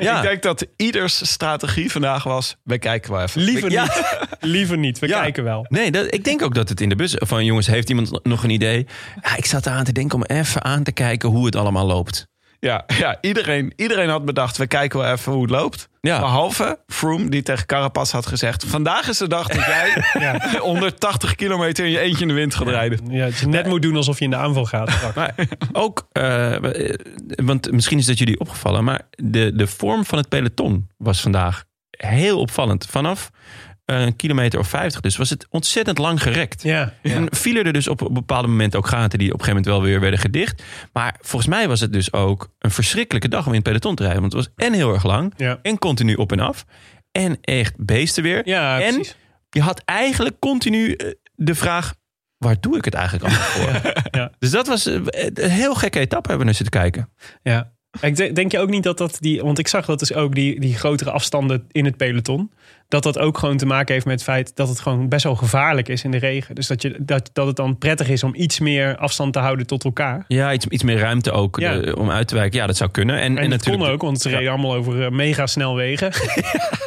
[0.00, 2.56] ja, Ik denk dat ieders strategie vandaag was...
[2.64, 3.40] we kijken wel even.
[3.42, 3.82] Liever Ja.
[3.82, 4.02] niet.
[4.52, 4.98] Liever niet.
[4.98, 5.20] We Ja.
[5.20, 5.66] kijken wel.
[5.68, 8.44] Nee, dat, ik denk ook dat het in de bus van jongens, heeft iemand nog
[8.44, 8.86] een idee?
[9.22, 12.26] Ja, ik zat eraan te denken om even aan te kijken hoe het allemaal loopt.
[12.66, 14.56] Ja, ja iedereen, iedereen had bedacht...
[14.56, 15.88] we kijken wel even hoe het loopt.
[16.00, 16.20] Ja.
[16.20, 18.64] Behalve Froome, die tegen Carapaz had gezegd...
[18.64, 20.02] vandaag is de dag dat jij
[20.58, 22.98] 180 kilometer in je eentje in de wind gaat rijden.
[23.10, 24.90] Ja, dat je net moet doen alsof je in de aanval gaat.
[25.14, 25.34] Maar
[25.72, 26.56] ook, eh,
[27.26, 31.64] want misschien is dat jullie opgevallen, maar de, de vorm van het peloton was vandaag
[31.90, 32.86] heel opvallend.
[32.90, 33.30] Vanaf
[33.86, 36.62] een kilometer of 50, dus was het ontzettend lang gerekt.
[36.62, 36.92] Ja.
[37.02, 39.82] En vielen er dus op een bepaald moment ook gaten die op een gegeven moment
[39.82, 40.62] wel weer werden gedicht.
[40.92, 44.02] Maar volgens mij was het dus ook een verschrikkelijke dag om in het peloton te
[44.02, 44.20] rijden.
[44.20, 45.58] Want het was en heel erg lang Ja.
[45.62, 46.64] en continu op en af.
[47.12, 48.48] En echt beesten weer.
[48.48, 49.16] Ja, en precies.
[49.50, 51.94] je had eigenlijk continu eh, de vraag,
[52.38, 53.92] waar doe ik het eigenlijk allemaal voor?
[54.10, 54.30] Ja.
[54.38, 54.94] Dus dat was eh,
[55.34, 57.10] een heel gekke etappe hebben we naar zitten kijken.
[57.42, 57.72] Ja.
[58.00, 59.42] Ik denk, je ook niet dat dat die.
[59.42, 62.50] Want ik zag dat dus ook die, die grotere afstanden in het peloton.
[62.88, 65.34] Dat dat ook gewoon te maken heeft met het feit dat het gewoon best wel
[65.34, 66.54] gevaarlijk is in de regen.
[66.54, 69.66] Dus dat, je, dat, dat het dan prettig is om iets meer afstand te houden
[69.66, 70.24] tot elkaar.
[70.28, 71.80] Ja, iets, iets meer ruimte ook Ja.
[71.80, 72.58] eh, om uit te wijken.
[72.58, 73.16] Ja, dat zou kunnen.
[73.16, 73.84] En, En, en, dat natuurlijk.
[73.84, 76.12] kon ook, want ze reden allemaal over eh, mega snelwegen.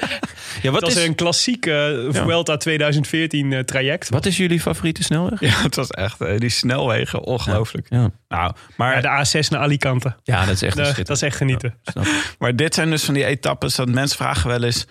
[0.61, 1.89] Ja, wat, dat is is, een klassiek eh.
[2.09, 4.09] Vuelta 2014 eh, traject.
[4.09, 5.39] wat is jullie favoriete snelweg?
[5.39, 7.87] Ja, het was echt eh, die snelwegen, ongelooflijk.
[7.89, 10.15] Ja, Nou, maar, Ja, de A6 naar Alicante.
[10.23, 11.75] ja dat is echt een Dat, is echt genieten.
[11.83, 12.05] Snap
[12.39, 14.85] maar dit zijn dus van die etappes dat mensen vragen wel eens...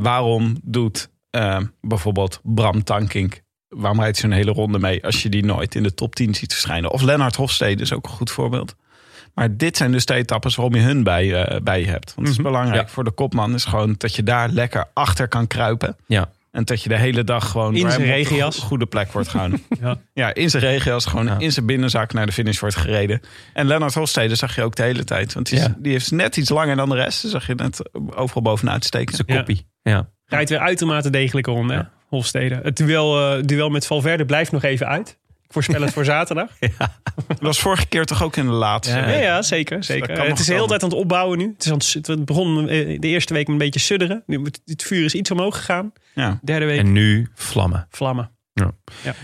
[0.00, 1.08] waarom doet
[1.80, 3.40] bijvoorbeeld Bram Tankink...
[3.68, 6.52] waarom rijdt zo'n hele ronde mee als je die nooit in de top 10 ziet
[6.52, 6.90] verschijnen?
[6.90, 8.74] Of Lennart Hofstede is ook een goed voorbeeld.
[9.36, 12.14] Maar dit zijn dus de etappes waarom je hun bij, eh, bij je hebt.
[12.14, 12.92] Want het is belangrijk Ja.
[12.92, 15.96] voor de kopman is gewoon dat je daar lekker achter kan kruipen.
[16.06, 16.28] Ja.
[16.50, 18.58] En dat je de hele dag gewoon In zijn regenjas.
[18.58, 19.62] goede plek wordt gehouden.
[19.80, 19.96] Ja.
[20.12, 21.38] ja, in zijn regenjas, gewoon Ja.
[21.38, 23.20] in zijn binnenzak naar de finish wordt gereden.
[23.52, 25.32] En Lennart Hofstede zag je ook de hele tijd.
[25.34, 27.22] Want die, is- die heeft net iets langer dan de rest.
[27.22, 27.80] Dat zag je net
[28.14, 29.14] overal bovenuit steken.
[29.14, 29.36] Zijn Ja.
[29.36, 29.66] koppie.
[29.82, 30.08] Ja.
[30.26, 31.88] Rijdt weer uitermate degelijke ronde.
[32.08, 32.60] Hofstede.
[32.62, 35.18] Het duel, eh, duel met Valverde blijft nog even uit.
[35.56, 36.50] Ik voorspel het voor zaterdag.
[37.28, 38.96] Dat was vorige keer toch ook in de laatste.
[38.96, 39.08] Ja.
[39.08, 39.84] Ja, ja zeker.
[39.84, 40.22] zeker.
[40.26, 41.52] Het is de hele tijd aan het opbouwen nu.
[41.56, 44.22] Het, is aan het, het begon eh, de eerste week met een beetje sudderen.
[44.26, 45.92] Nu, het- het vuur is iets omhoog gegaan.
[46.14, 46.38] Ja.
[46.42, 47.86] Derde week En nu vlammen.
[47.90, 48.30] vlammen.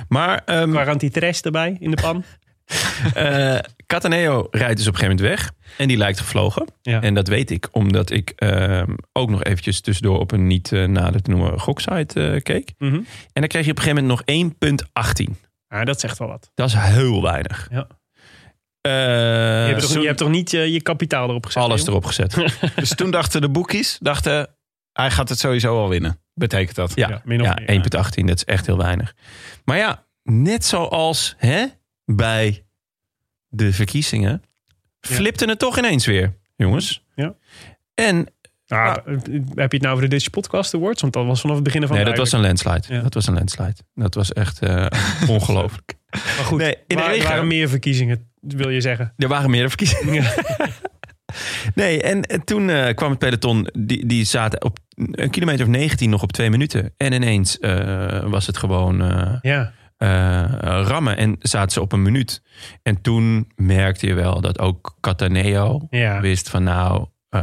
[0.08, 2.24] Maar ehm Quarantitres erbij in de pan.
[3.14, 5.52] eh Cataneo rijdt dus op een gegeven moment weg.
[5.78, 6.66] En die lijkt gevlogen.
[6.82, 7.00] Ja.
[7.02, 10.84] En dat weet ik omdat ik ehm, ook nog eventjes tussendoor op een niet eh,
[10.84, 12.72] nader te noemen goksite eh, keek.
[12.78, 12.94] Mhm.
[12.94, 15.30] En dan kreeg je op een gegeven moment nog 1,18.
[15.72, 16.50] Ja, dat zegt wel wat.
[16.54, 17.68] Dat is heel weinig.
[17.70, 17.86] Ja.
[18.80, 21.62] Eh, Je hebt, toch, zo- je hebt toch niet eh, je kapitaal erop gezet?
[21.62, 22.34] alles erop gezet.
[22.76, 24.56] Dus toen dachten de boekies, dachten,
[24.92, 26.20] hij gaat het sowieso al winnen.
[26.34, 26.92] Betekent dat.
[26.94, 28.04] Ja, Ja, min of ja, meer, ja.
[28.10, 28.24] 1,18.
[28.26, 29.14] Dat is echt heel weinig.
[29.64, 31.64] Maar ja, net zoals hè,
[32.04, 32.64] bij
[33.48, 34.42] de verkiezingen,
[35.00, 35.14] Ja.
[35.14, 37.04] flipte het toch ineens weer, jongens.
[37.14, 37.34] Ja.
[37.94, 38.26] En
[38.72, 39.12] Nou, eh,
[39.54, 41.00] Heb je het nou over de Dutch Podcast Awards?
[41.00, 42.82] Want dat was vanaf het begin van nee, dat was een landslide.
[42.88, 43.00] Ja.
[43.00, 43.76] Dat was een landslide.
[43.94, 44.86] Dat was echt eh,
[45.28, 45.94] ongelooflijk.
[46.10, 49.12] Maar goed, Nee, in de waar- er regen- waren meer verkiezingen, wil je zeggen.
[49.16, 50.24] Er waren meer verkiezingen.
[51.74, 53.68] Nee, en en toen eh, kwam het peloton.
[53.78, 56.92] Die, die zaten op een kilometer of 19 nog op twee minuten.
[56.96, 61.16] En ineens eh, was het gewoon eh, Ja, eh, rammen.
[61.16, 62.42] En zaten ze op een minuut.
[62.82, 66.20] En toen merkte je wel dat ook Cataneo ja.
[66.20, 67.42] wist van nou, eh,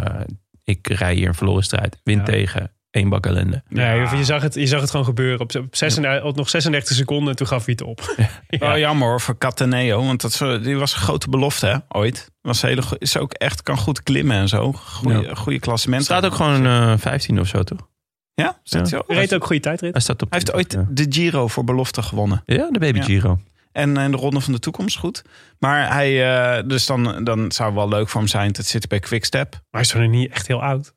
[0.70, 2.00] ik rij hier een verloren strijd.
[2.04, 2.24] Win Ja.
[2.24, 2.72] tegen.
[2.92, 3.64] één bak ellende.
[3.68, 5.40] Nee, je, zag het, je zag het gewoon gebeuren.
[5.40, 8.16] Op, op, 36, op nog 36 seconden en toen gaf hij het op.
[8.60, 12.32] Wel jammer hoor voor Cataneo, want dat, is- die was een grote belofte hè, ooit.
[12.42, 14.72] Was hele, is ook echt, kan goed klimmen en zo.
[14.74, 15.36] Goeie, Ja.
[15.36, 16.04] goede klassement.
[16.04, 17.88] Staat ook gewoon eh 15 of zo, toch?
[18.34, 18.90] Ja, staat Ja.
[18.90, 19.08] hij ook?
[19.08, 19.92] Hij reed ook goede tijdrit.
[19.94, 20.30] Hij staat op.
[20.30, 22.44] Hij heeft ooit Ja, de Giro voor belofte gewonnen.
[22.46, 23.04] Ja, de Baby Ja.
[23.04, 23.40] Giro.
[23.80, 25.22] En eh, de Ronde van de Toekomst goed.
[25.60, 28.90] Maar hij, eh, dus dan, dan zou het wel leuk voor hem zijn te zitten
[28.90, 29.52] bij Quickstep.
[29.52, 30.94] Maar hij is nog niet echt heel oud.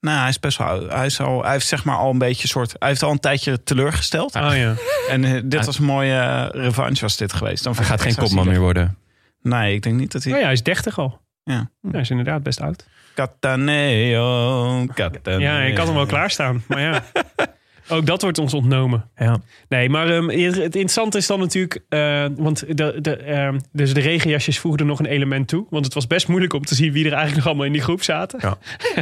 [0.00, 0.92] Nou, hij is best wel oud.
[0.92, 2.74] Hij, is al, hij heeft zeg maar al een beetje soort...
[2.78, 4.34] Hij heeft al een tijdje teleurgesteld.
[4.34, 4.74] Oh ja.
[5.08, 7.64] En eh, dit was een mooie revanche was dit geweest.
[7.64, 8.96] Dan Hij gaat geen kopman meer worden.
[9.42, 10.32] Nee, ik denk niet dat hij...
[10.32, 11.20] Oh ja, hij is 30 al.
[11.44, 11.70] Ja.
[11.80, 12.86] Ja, hij is inderdaad best oud.
[13.14, 15.38] Cataneo, Cataneo.
[15.38, 16.64] Ja, ik had hem wel klaarstaan.
[16.68, 17.02] Maar ja,
[17.88, 19.10] ook dat wordt ons ontnomen.
[19.16, 19.40] Ja.
[19.68, 21.84] Nee, maar ehm, het interessante is dan natuurlijk...
[21.88, 25.66] eh, want de, de, ehm, dus de regenjasjes voegden nog een element toe.
[25.70, 27.82] Want het was best moeilijk om te zien wie er eigenlijk nog allemaal in die
[27.82, 28.40] groep zaten.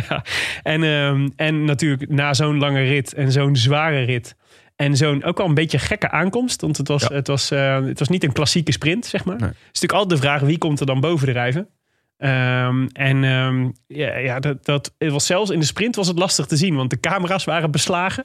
[0.08, 0.24] Ja.
[0.62, 4.38] En, ehm, en natuurlijk na zo'n lange rit en zo'n zware rit...
[4.76, 6.60] En zo'n ook wel een beetje gekke aankomst.
[6.60, 7.12] Want het was, Ja.
[7.14, 9.36] het was, eh, het was niet een klassieke sprint, zeg maar.
[9.36, 9.48] Nee.
[9.48, 11.68] Het is natuurlijk altijd de vraag wie komt er dan boven drijven.
[12.20, 16.18] Ehm, en ehm, ja, ja dat, dat, het was zelfs in de sprint was het
[16.18, 18.24] lastig te zien, want de camera's waren beslagen.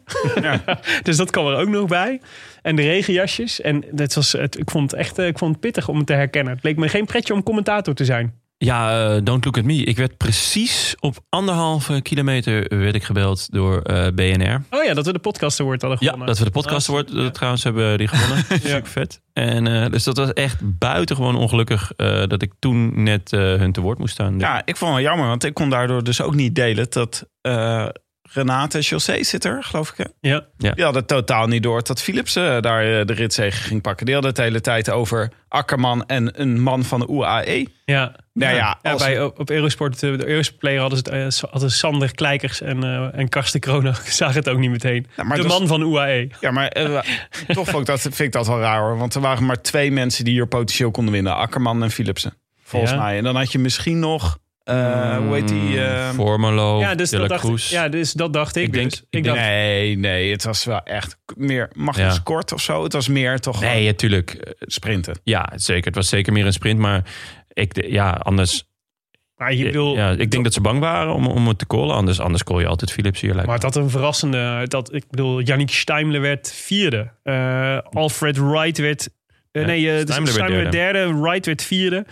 [1.04, 2.22] dus dat kwam er ook nog bij.
[2.62, 3.62] En de regenjasjes.
[3.62, 6.08] En dat was, het, ik vond het echt eh, ik vond het pittig om het
[6.08, 6.54] te herkennen.
[6.54, 8.34] Het leek me geen pretje om commentator te zijn.
[8.58, 9.74] Ja, eh, don't look at me.
[9.74, 14.62] Ik werd precies op anderhalve kilometer werd ik gebeld door eh, BNR.
[14.70, 16.28] Oh ja, dat we de podcast award hadden Ja, gewonnen.
[16.28, 17.30] dat we de podcast wordt ja.
[17.30, 18.46] trouwens hebben die gewonnen.
[18.62, 19.22] Super vet.
[19.34, 23.72] En eh, dus dat was echt buitengewoon ongelukkig eh, dat ik toen net eh, hun
[23.72, 24.40] te woord moest staan.
[24.40, 27.30] Ja, ik vond het wel jammer, want ik kon daardoor dus ook niet delen dat
[27.42, 27.86] eh,
[28.34, 29.98] Renate José zit er, geloof ik.
[29.98, 30.30] Hè?
[30.30, 30.46] Ja.
[30.58, 30.72] Ja.
[30.72, 34.06] Die hadden totaal niet door dat Philips eh, daar eh, de ritzege ging pakken.
[34.06, 37.68] Die hadden het de hele tijd over Akkerman en een man van de UAE.
[37.86, 38.16] Ja.
[38.34, 42.12] Nou ja, Ja, als- bij, op Eurosport, eh, de Eurosport hadden ze het, hadden Sander
[42.16, 45.08] Kleikers en, eh en Karsten Kronen zagen het ook niet meteen.
[45.16, 46.30] Ja, de is- man van UAE.
[46.40, 46.70] Ja, maar
[47.48, 48.98] toch vond ik dat, vind ik dat wel raar hoor.
[48.98, 51.36] Want er waren maar twee mensen die hier potentieel konden winnen.
[51.36, 52.34] Akkerman en Philipsen.
[52.64, 52.98] Volgens Ja.
[52.98, 53.18] mij.
[53.18, 54.38] En dan had je misschien nog...
[54.66, 55.82] eh, hoe heet die?
[55.84, 58.64] eh, Formelo, Ja, dus dat dacht, ja, dus dat dacht ik.
[58.66, 59.00] Ik denk- dus.
[59.00, 60.32] ik ik denk- dacht, Nee, nee.
[60.32, 62.22] Het was wel echt meer Magnus Ja.
[62.24, 62.84] Kort of zo.
[62.84, 64.56] Het was meer toch Nee, natuurlijk.
[64.60, 65.20] sprinten.
[65.24, 65.86] Ja, zeker.
[65.86, 66.80] Het was zeker meer een sprint.
[66.80, 67.04] Maar
[67.54, 68.64] ik, ja, anders.
[69.36, 71.96] maar je bedoel, ja, ik denk dat ze bang waren om, om het te callen.
[71.96, 73.34] Anders, anders call je altijd Philips hier.
[73.34, 74.66] lijkt Maar had een verrassende.
[74.68, 77.12] Dat, ik bedoel, Yannick Steimle werd vierde.
[77.24, 79.10] Eh, Alfred Wright werd.
[79.52, 81.20] eh, Ja, nee, eh, dus Steimle werd werd derde.
[81.20, 82.06] Wright werd vierde.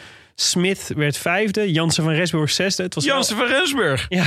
[0.49, 1.71] Smith werd vijfde.
[1.71, 2.83] Jansen van Resburg zesde.
[2.83, 4.05] Het was wel- Jansen van Rensburg.
[4.09, 4.23] Ja.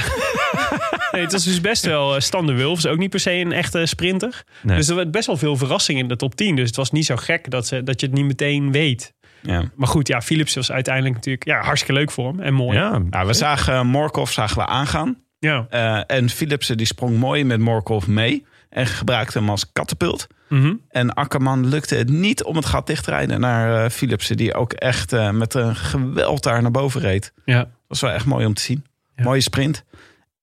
[1.12, 2.86] nee, het was dus best wel uh, Stan de Wulfs.
[2.86, 4.44] Ook niet per se een echte sprinter.
[4.62, 4.76] Nee.
[4.76, 6.56] Dus er werd best wel veel verrassing in de top 10.
[6.56, 9.14] Dus het was niet zo gek dat, ze, dat je het niet meteen weet.
[9.42, 9.70] Ja.
[9.74, 12.40] Maar goed, ja, Philips was uiteindelijk natuurlijk ja, hartstikke leuk voor hem.
[12.40, 12.78] En mooi.
[12.78, 15.16] ja, Nou, we zagen uh, Morkov zagen we aangaan.
[15.38, 15.66] Ja.
[15.70, 18.44] Uh, en Philipsen die sprong mooi met Morkov mee.
[18.68, 20.26] En gebruikte hem als katapult.
[20.48, 20.74] Mhm.
[20.88, 24.36] En Akkerman lukte het niet om het gat dicht te rijden naar uh, Philipsen.
[24.36, 27.32] Die ook echt uh, met een geweld daar naar boven reed.
[27.44, 27.58] Ja.
[27.58, 28.84] Dat was wel echt mooi om te zien.
[29.16, 29.24] Ja.
[29.24, 29.84] Mooie sprint.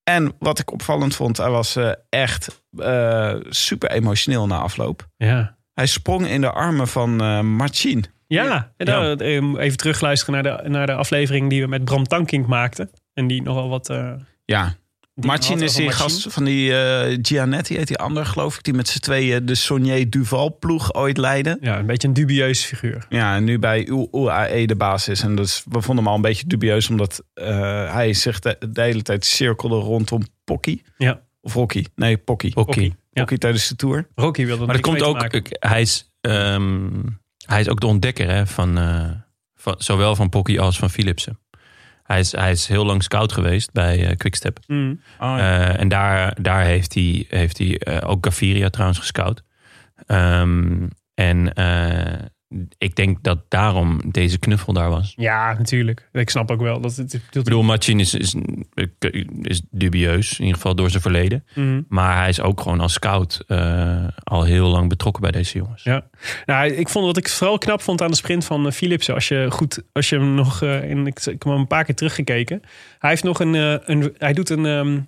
[0.03, 5.07] En wat ik opvallend vond, hij was uh, echt uh, super emotioneel na afloop.
[5.17, 5.55] Ja.
[5.73, 8.05] Hij sprong in de armen van uh, Marcin.
[8.27, 9.19] Ja, en dan,
[9.57, 12.89] even terugluisteren naar de, naar de aflevering die we met Bram Tankink maakten.
[13.13, 13.89] En die nogal wat...
[13.89, 14.11] Uh,
[14.45, 14.75] ja,
[15.13, 18.63] Marcin is die gast van die uh, Gianetti, heet die ander geloof ik.
[18.63, 21.57] Die met z'n tweeën de Sonier Duval ploeg ooit leidde.
[21.61, 23.05] Ja, een beetje een dubieus figuur.
[23.09, 25.21] Ja, en nu bij UAE de baas is.
[25.21, 26.89] En dus, we vonden hem al een beetje dubieus.
[26.89, 27.45] Omdat uh,
[27.93, 30.81] hij zich de, de, hele tijd cirkelde rondom Pocky.
[30.97, 31.21] Ja.
[31.41, 31.85] Of Rocky.
[31.95, 32.51] Nee, Pocky.
[32.53, 32.93] Pocky.
[33.11, 33.37] Pocky ja.
[33.37, 34.07] tijdens de Tour.
[34.15, 35.23] Rocky wilde Maar dat komt ook...
[35.23, 39.11] Ik, hij, is, um, hij is ook de ontdekker hè, van, uh,
[39.55, 39.75] van...
[39.77, 41.39] Zowel van Pocky als van Philipsen.
[42.03, 44.59] Hij is, hij is heel lang scout geweest bij uh, Quickstep.
[44.67, 45.01] Mm.
[45.19, 45.37] Oh, ja.
[45.37, 49.43] uh, en daar, daar heeft hij, heeft hij uh, ook Gaviria trouwens gescout.
[50.07, 51.53] Um, en
[52.77, 55.13] ik denk dat daarom deze knuffel daar was.
[55.15, 56.09] Ja, natuurlijk.
[56.11, 56.81] Ik snap ook wel.
[56.81, 58.35] Dat het, ik bedoel, Machin is, is,
[59.41, 61.45] is, dubieus, in ieder geval door zijn verleden.
[61.55, 61.85] Mm.
[61.89, 65.83] Maar hij is ook gewoon als scout uh, al heel lang betrokken bij deze jongens.
[65.83, 66.05] Ja,
[66.45, 69.13] nou, ik vond wat ik vooral knap vond aan de sprint van uh, Philipsen.
[69.13, 71.83] Als je goed, als je hem nog uh, in, ik, ik heb hem een paar
[71.83, 72.61] keer teruggekeken.
[72.99, 75.03] Hij heeft nog een, uh, een hij doet een um,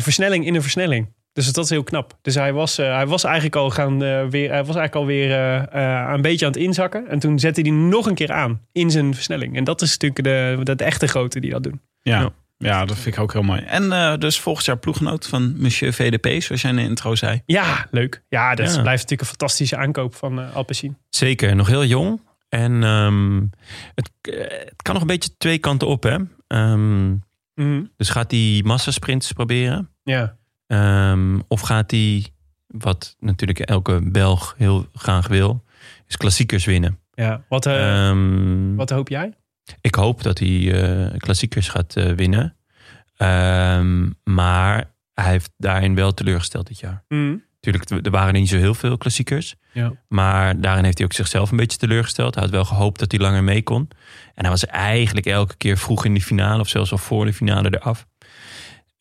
[0.00, 1.06] versnelling in een versnelling.
[1.32, 2.18] Dus dat is heel knap.
[2.22, 5.30] Dus hij was, uh, hij was eigenlijk al gaan uh, weer, hij was eigenlijk alweer
[5.74, 7.08] uh, een beetje aan het inzakken.
[7.08, 9.56] En toen zette hij nog een keer aan in zijn versnelling.
[9.56, 11.80] En dat is natuurlijk de, de, de echte grote die dat doen.
[12.02, 12.20] Ja.
[12.20, 12.32] ja.
[12.58, 13.60] Ja, dat vind ik ook heel mooi.
[13.60, 17.42] En dus volgend jaar ploeggenoot van Monsieur VDP, zoals jij in de intro zei.
[17.46, 18.22] Ja, leuk.
[18.28, 18.72] Ja, dat ja.
[18.72, 20.96] blijft natuurlijk een fantastische aankoop van uh, Alpecin.
[21.08, 22.20] Zeker, nog heel jong.
[22.48, 23.50] En um,
[23.94, 26.14] het, het, kan nog een beetje twee kanten op, hè.
[26.14, 27.22] Um, mm
[27.54, 27.90] -hmm.
[27.96, 29.90] Dus gaat hij massasprints proberen.
[30.02, 30.36] Ja.
[30.72, 32.26] Ehm, of gaat hij,
[32.66, 35.64] wat natuurlijk elke Belg heel graag wil,
[36.06, 36.98] is klassiekers winnen.
[37.14, 37.44] Ja.
[37.48, 39.32] Wat, eh, Ehm, wat hoop jij?
[39.80, 42.56] Ik hoop dat hij eh, klassiekers gaat eh, winnen.
[43.16, 47.04] Ehm, maar hij heeft daarin wel teleurgesteld dit jaar.
[47.08, 47.42] Mm.
[47.60, 49.54] Natuurlijk, er waren niet zo heel veel klassiekers.
[49.72, 49.92] Ja.
[50.08, 52.34] Maar daarin heeft hij ook zichzelf een beetje teleurgesteld.
[52.34, 53.88] Hij had wel gehoopt dat hij langer mee kon.
[54.34, 56.60] En hij was eigenlijk elke keer vroeg in de finale...
[56.60, 58.06] of zelfs al voor de finale eraf.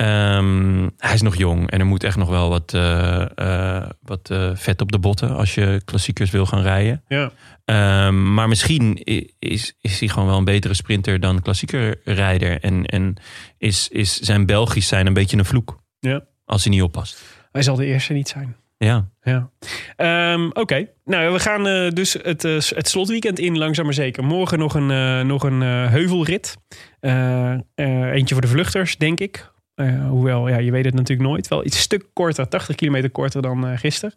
[0.01, 4.29] Ehm, hij is nog jong en er moet echt nog wel wat, eh, eh, wat
[4.29, 5.35] eh, vet op de botten...
[5.35, 7.03] als je klassiekers wil gaan rijden.
[7.07, 7.31] Ja.
[7.65, 9.03] Ehm, maar misschien
[9.39, 12.61] is, is hij gewoon wel een betere sprinter dan klassieker rijder.
[12.61, 13.15] En, en
[13.57, 15.79] is, is zijn Belgisch zijn een beetje een vloek.
[15.99, 16.23] Ja.
[16.45, 17.23] Als hij niet oppast.
[17.51, 18.55] Hij zal de eerste niet zijn.
[18.77, 19.09] Ja.
[19.21, 19.49] Ja.
[19.95, 22.41] Ehm, Oké, nou we gaan dus het,
[22.75, 24.23] het slotweekend in, langzaam maar zeker.
[24.23, 26.57] Morgen nog een, eh, nog een eh, heuvelrit.
[26.99, 29.50] Eh, eh, eentje voor de vluchters, denk ik.
[29.87, 31.47] Eh, hoewel, ja, je weet het natuurlijk nooit.
[31.47, 34.15] Wel iets stuk korter, 80 kilometer korter dan eh, gisteren.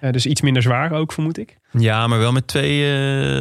[0.00, 1.56] Eh, dus iets minder zwaar ook, vermoed ik.
[1.72, 2.80] ja, maar wel met twee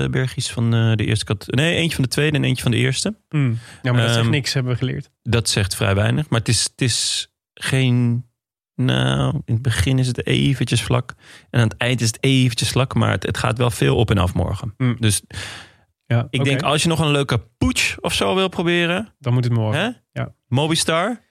[0.09, 1.45] bergjes van de eerste kat.
[1.47, 3.15] Nee, eentje van de tweede en eentje van de eerste.
[3.29, 3.57] Hmm.
[3.81, 5.09] Ja, maar dat zegt Ehm, niks, hebben we geleerd.
[5.23, 6.29] Dat zegt vrij weinig.
[6.29, 8.25] Maar het is, het is geen...
[8.75, 11.13] Nou, in het begin is het eventjes vlak.
[11.49, 12.93] En aan het eind is het eventjes vlak.
[12.93, 14.73] Maar het, het gaat wel veel op en af morgen.
[14.77, 14.95] Mm.
[14.99, 15.21] Dus
[16.05, 19.13] Ja, ik denk als je nog een leuke poets of zo wil proberen.
[19.19, 19.81] Dan moet het morgen.
[19.81, 19.89] Hè?
[20.21, 20.33] Ja.
[20.47, 21.21] Mobistar,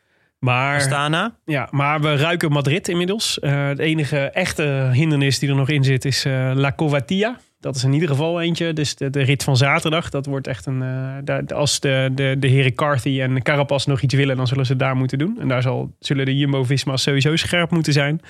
[0.44, 1.34] Maar, Astana.
[1.44, 3.38] ja, maar we ruiken Madrid inmiddels.
[3.38, 7.38] Eh het enige echte hindernis die er nog in zit is eh, La Covatia.
[7.60, 8.72] Dat is in ieder geval eentje.
[8.72, 10.10] Dus de, de rit van zaterdag.
[10.10, 10.82] Dat wordt echt een.
[11.26, 14.72] eh, als de, de, de heren Carthy en Carapaz nog iets willen, dan zullen ze
[14.72, 15.40] het daar moeten doen.
[15.40, 18.20] En daar zal, zullen de Jumbo-Visma's sowieso scherp moeten zijn.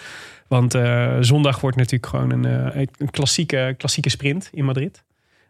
[0.48, 0.78] Want
[1.20, 2.44] zondag wordt natuurlijk gewoon een,
[2.98, 5.04] een klassieke, klassieke sprint in Madrid.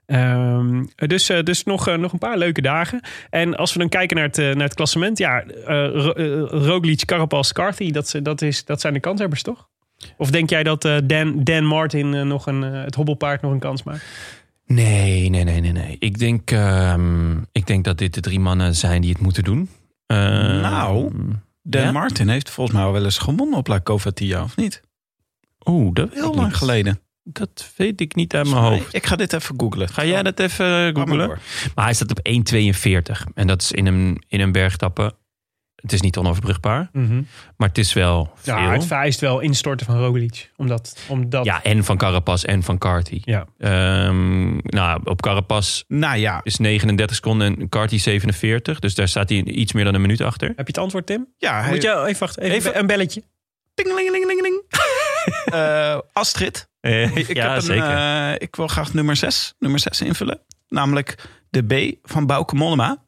[0.07, 3.01] Ehm, dus dus nog, eh, nog een paar leuke dagen.
[3.31, 5.19] En als we dan kijken naar het, eh, naar het klassement.
[5.19, 7.91] Ja, eh, Ro- eh, Roglic, Carapaz, Carthy.
[7.91, 9.69] Dat, ze- dat, is, dat zijn de kanshebbers toch?
[10.17, 13.53] Of denk jij dat eh, Dan, Dan Martin eh, nog een, eh, het hobbelpaard nog
[13.53, 14.05] een kans maakt?
[14.67, 15.97] Nee, nee, nee, nee, nee.
[15.99, 19.69] Ik denk, ehm, ik denk dat dit de drie mannen zijn die het moeten doen.
[20.07, 21.11] Ehm, Nou.
[21.63, 21.93] Dan Ja?
[21.93, 24.81] Martin heeft volgens mij wel eens gewonnen op La Covatia, of niet?
[25.65, 26.55] Oeh, dat Heel lang niet.
[26.57, 26.99] geleden.
[27.27, 28.95] Dat weet ik niet uit mijn hoofd.
[28.95, 29.89] Ik ga dit even googlen.
[29.89, 31.39] Ga jij dat even maar googlen?
[31.75, 33.33] Maar hij staat op 1,42.
[33.35, 35.15] En dat is in een, in een bergtappe.
[35.75, 36.91] Het is niet onoverbrugbaar.
[37.57, 38.55] Maar het is wel veel.
[38.57, 40.51] Ja, het vereist wel instorten van Roglic.
[40.57, 43.21] Omdat, omdat Ja, en van Carapaz en van Carty.
[43.25, 43.47] Ja.
[43.59, 48.79] Ehm, nou, op Carapaz Nou ja, is 39 seconden en Carty 47.
[48.79, 50.49] Dus daar staat hij iets meer dan een minuut achter.
[50.49, 51.27] Heb je het antwoord, Tim?
[51.39, 53.23] ja hij, Moet je even wachten, even, Even- een belletje.
[53.75, 54.63] Tingelingelingeling.
[55.45, 57.97] Eh, Astrid, ik, ja, heb een, zeker.
[57.97, 60.41] eh, ik wil graag nummer 6, nummer 6 invullen.
[60.69, 63.03] Namelijk de B van Bauke Mollema.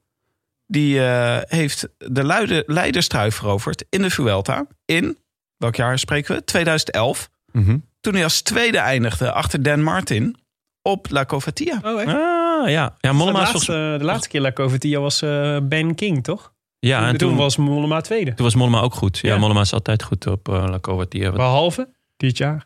[0.66, 4.66] Die eh, heeft de luide, leiderstrui veroverd in de Vuelta.
[4.84, 5.18] In,
[5.56, 6.44] welk jaar spreken we?
[6.44, 7.30] 2011.
[7.52, 7.78] Mhm.
[8.00, 10.36] Toen hij als tweede eindigde achter Dan Martin
[10.82, 11.80] op La Covatia.
[11.84, 12.12] Oh, echt?
[12.14, 12.96] Ah, ja.
[12.98, 16.52] Ja, Mollema de, volgens laatste, de laatste keer La Covatia was eh, Ben King, toch?
[16.78, 18.34] Ja, en toen, toen, was Mollema tweede.
[18.34, 19.18] toen was Mollema ook goed.
[19.18, 19.38] Ja, Ja.
[19.38, 21.24] Mollema is altijd goed op uh, La Covatia.
[21.24, 22.65] Wat Behalve dit jaar.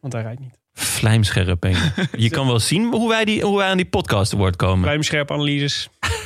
[0.00, 0.58] Want hij rijdt niet.
[0.72, 1.60] vlijmscherp.
[1.60, 2.06] Ben je.
[2.24, 4.88] je kan wel zien hoe wij, die, hoe wij aan die podcast woord komen.
[4.88, 5.88] Ruimscherp analyses.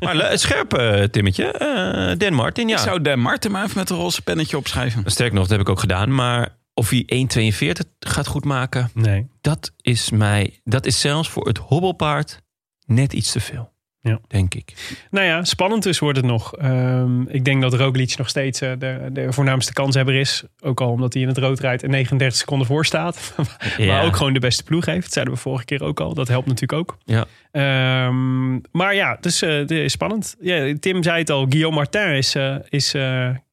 [0.00, 1.44] Maar scherp, eh, Timmetje.
[1.52, 2.74] Eh, Dan Martin, ja.
[2.76, 5.02] Ik zou Dan Martin maar even met een roze pennetje opschrijven.
[5.06, 6.14] Sterk nog, dat heb ik ook gedaan.
[6.14, 9.26] Maar of hij 1,42 gaat goed maken, Nee.
[9.40, 12.42] dat is mij, dat is zelfs voor het hobbelpaard
[12.86, 13.72] net iets te veel.
[14.06, 14.18] Ja.
[14.28, 14.96] Denk ik.
[15.10, 16.54] Nou ja, spannend dus wordt het nog.
[16.56, 20.44] Ehm, ik denk dat Roglic nog steeds eh, de, de voornaamste kanshebber is.
[20.60, 23.34] Ook al omdat hij in het rood rijdt en 39 seconden voor staat.
[23.76, 23.86] Ja.
[23.86, 25.02] Maar ook gewoon de beste ploeg heeft.
[25.02, 26.14] Dat zeiden we vorige keer ook al.
[26.14, 26.98] Dat helpt natuurlijk ook.
[27.04, 27.24] Ja.
[27.50, 30.36] Ehm, maar ja, dus eh, het is spannend.
[30.40, 31.46] Ja, Tim zei het al.
[31.48, 32.94] Guillaume Martin is, eh, is,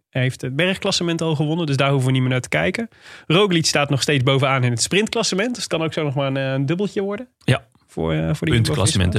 [0.09, 1.65] heeft het bergklassement al gewonnen.
[1.65, 2.89] Dus daar hoeven we niet meer naar te kijken.
[3.27, 5.53] Roglic staat nog steeds bovenaan in het sprintklassement.
[5.55, 7.27] Dus het kan ook zo nog maar een, een dubbeltje worden.
[7.43, 7.63] Ja.
[7.93, 8.47] Voor, eh voor.
[8.47, 9.13] Puntenklassement.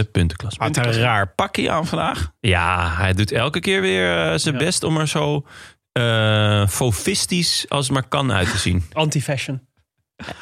[0.56, 2.30] Had een raar pakje aan vandaag.
[2.40, 4.60] Ja, hij doet elke keer weer eh, zijn Ja.
[4.64, 5.46] best om er zo
[5.92, 8.84] eh fofistisch als het maar kan uit te zien.
[8.92, 9.60] Anti-fashion.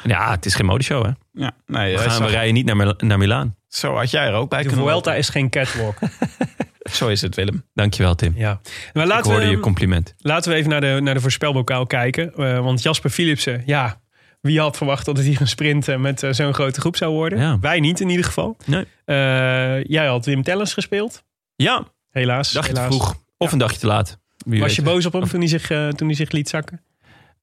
[0.03, 1.11] Ja, het is geen modeshow, hè?
[1.31, 3.55] Ja, nee, We, gaan, we rijden niet naar, Mil- naar Milaan.
[3.67, 5.17] zo had jij er ook bij De kunnen Vuelta lopen.
[5.19, 5.97] is geen catwalk.
[6.91, 7.65] Zo is het, Willem.
[7.73, 8.33] Dankjewel, Tim.
[8.35, 8.59] Ja.
[8.93, 10.13] Maar ik laten hoorde we, je compliment.
[10.17, 12.33] laten we even naar de, naar de voorspelbokaal kijken.
[12.35, 14.01] Eh, want Jasper Philipsen, ja,
[14.43, 17.13] wie had verwacht dat het hier een sprint eh, met eh, zo'n grote groep zou
[17.13, 17.39] worden?
[17.39, 17.59] Ja.
[17.59, 18.57] Wij niet in ieder geval.
[18.65, 18.85] Nee.
[19.05, 21.23] Eh, jij had Wim Tellens gespeeld.
[21.55, 22.51] Ja, Helaas.
[22.51, 22.95] dacht je te helaas.
[22.95, 23.15] vroeg.
[23.37, 24.19] Of een dagje te laat.
[24.45, 24.75] Wie Was weet.
[24.75, 26.81] je boos op hem toen hij zich, toen hij zich liet zakken?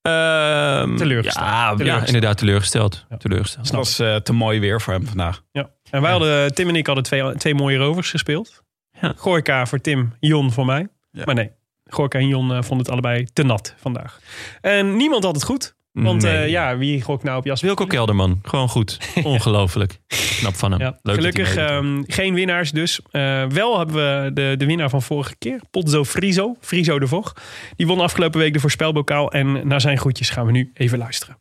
[0.03, 1.81] Ehm, Teleurgesteld.
[1.85, 3.07] Ja, inderdaad teleurgesteld.
[3.11, 3.17] Ja.
[3.17, 3.67] teleurgesteld.
[3.67, 5.43] Het was te mooi weer voor hem vandaag.
[5.53, 5.71] Ja.
[5.91, 8.63] En wij hadden, Tim en ik hadden twee, twee mooie rovers gespeeld.
[9.01, 9.13] Ja.
[9.17, 10.89] Goorka voor Tim, Jon voor mij.
[11.13, 11.23] Ja.
[11.25, 11.51] Maar nee,
[11.87, 14.21] Gorka en Jon vonden het allebei te nat vandaag.
[14.61, 15.75] En niemand had het goed.
[15.93, 16.36] Want Nee.
[16.36, 17.66] eh, ja, wie gokt nou op Jasper?
[17.68, 18.99] Wilco Kelderman, gewoon goed.
[19.24, 19.99] Ongelooflijk.
[20.38, 20.80] Knap van hem.
[20.80, 23.01] Ja, Leuk gelukkig ehm, geen winnaars dus.
[23.11, 27.32] Eh, wel hebben we de, de winnaar van vorige keer, Potzo Friso, Friso de Vog.
[27.76, 29.30] Die won afgelopen week de voorspelbokaal.
[29.32, 31.36] En naar zijn groetjes gaan we nu even luisteren.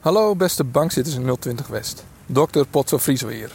[0.00, 2.04] Hallo beste bankzitters in 020 West.
[2.26, 2.60] Dr.
[2.70, 3.50] Potso Friso hier.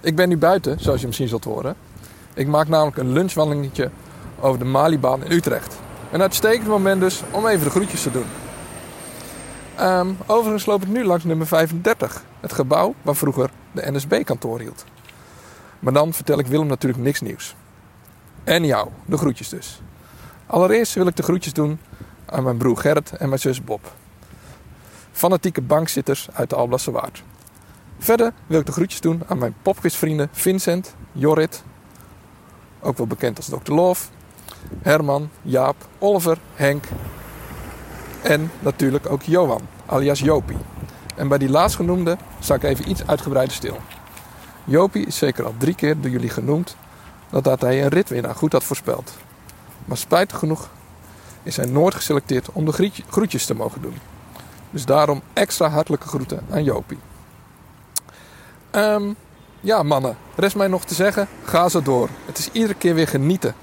[0.00, 1.76] Ik ben nu buiten, zoals je misschien zult horen.
[2.34, 3.90] Ik maak namelijk een lunchwandelingetje
[4.40, 5.80] over de Malibaan in Utrecht.
[6.14, 8.26] Een uitstekend moment dus om even de groetjes te doen.
[9.76, 12.24] Ehm, overigens loop ik nu langs nummer 35.
[12.40, 14.84] Het gebouw waar vroeger de NSB-kantoor hield.
[15.78, 17.54] Maar dan vertel ik Willem natuurlijk niks nieuws.
[18.44, 19.80] En jou, de groetjes dus.
[20.46, 21.80] Allereerst wil ik de groetjes doen
[22.26, 23.92] aan mijn broer Gerrit en mijn zus Bob
[25.14, 27.22] fanatieke bankzitters uit de Alblasse Waard.
[27.98, 31.64] Verder wil ik de groetjes doen aan mijn popquizvrienden Vincent, Jorrit,
[32.80, 33.72] ook wel bekend als Dr.
[33.72, 34.08] Love,
[34.82, 36.84] Herman, Jaap, Oliver, Henk
[38.24, 40.56] en natuurlijk ook Johan, alias Jopie.
[41.16, 43.76] En bij die laatstgenoemde sta ik even iets uitgebreider stil.
[44.64, 46.76] Jopie is zeker al drie keer door jullie genoemd
[47.30, 49.12] nadat hij een ritwinnaar goed had voorspeld.
[49.84, 50.68] Maar spijtig genoeg
[51.42, 53.98] is hij nooit geselecteerd om de groetjes te mogen doen.
[54.70, 56.98] Dus daarom extra hartelijke groeten aan Jopie.
[58.70, 59.12] Ehm,
[59.60, 60.16] ja, mannen.
[60.34, 62.08] Rest mij nog te zeggen, ga zo door.
[62.26, 63.54] Het is iedere keer weer genieten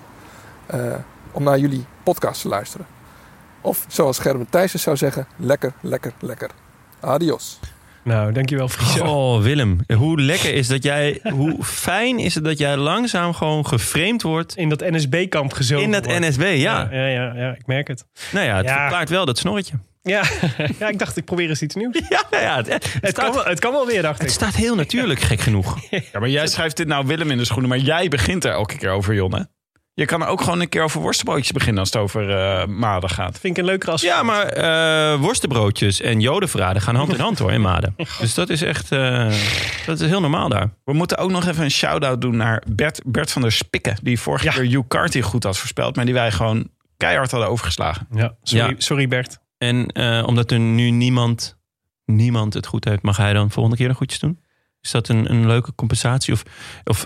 [0.71, 0.93] eh,
[1.31, 2.85] om naar jullie podcast te luisteren.
[3.61, 6.49] Of zoals Gerben Thijssen zou zeggen, lekker, lekker, lekker.
[6.99, 7.59] Adios.
[8.03, 9.03] Nou, dankjewel Friso.
[9.05, 9.79] Oh, Willem.
[9.97, 11.19] Hoe lekker is dat jij...
[11.23, 15.91] Hoe fijn is het dat jij langzaam gewoon geframed wordt In dat NSB-kamp gezogen in
[15.91, 16.19] dat wordt.
[16.19, 16.41] NSB.
[16.41, 16.87] Ja.
[16.91, 18.05] Ja, ja, ja, ik merk het.
[18.31, 18.77] Nou ja, het Ja.
[18.79, 19.73] verklaart wel dat snorretje.
[20.01, 20.23] Ja,
[20.79, 21.99] ja, ik dacht ik probeer eens iets nieuws.
[22.09, 24.33] Ja, nou ja het, het, Het kan, staat, het kan wel weer, dacht het ik.
[24.33, 25.77] staat heel natuurlijk, gek genoeg.
[26.11, 28.77] Ja, maar jij schrijft dit nou Willem in de schoenen, maar jij begint er elke
[28.77, 29.49] keer over, Jonne.
[29.93, 33.09] Je kan er ook gewoon een keer over worstenbroodjes beginnen als het over eh maden
[33.09, 33.39] gaat.
[33.39, 34.01] Vind ik een leuker als...
[34.01, 37.95] Ja, maar eh, worstenbroodjes en jodenverraden gaan hand in hand hoor in Maden.
[38.19, 39.33] Dus dat is echt eh,
[39.85, 40.69] dat is heel normaal daar.
[40.83, 43.97] We moeten ook nog even een shout-out doen naar Bert, Bert van der Spikken.
[44.03, 44.51] Die vorige Ja.
[44.51, 48.07] keer Hugh Carty goed had voorspeld, maar die wij gewoon keihard hadden overgeslagen.
[48.11, 48.75] Ja, sorry, Ja.
[48.77, 49.37] sorry Bert.
[49.57, 51.57] En eh, omdat er nu niemand,
[52.05, 54.39] niemand het goed heeft, mag hij dan volgende keer nog goedjes doen?
[54.81, 56.33] Is dat een, een leuke compensatie?
[56.33, 56.43] Of,
[56.83, 57.05] of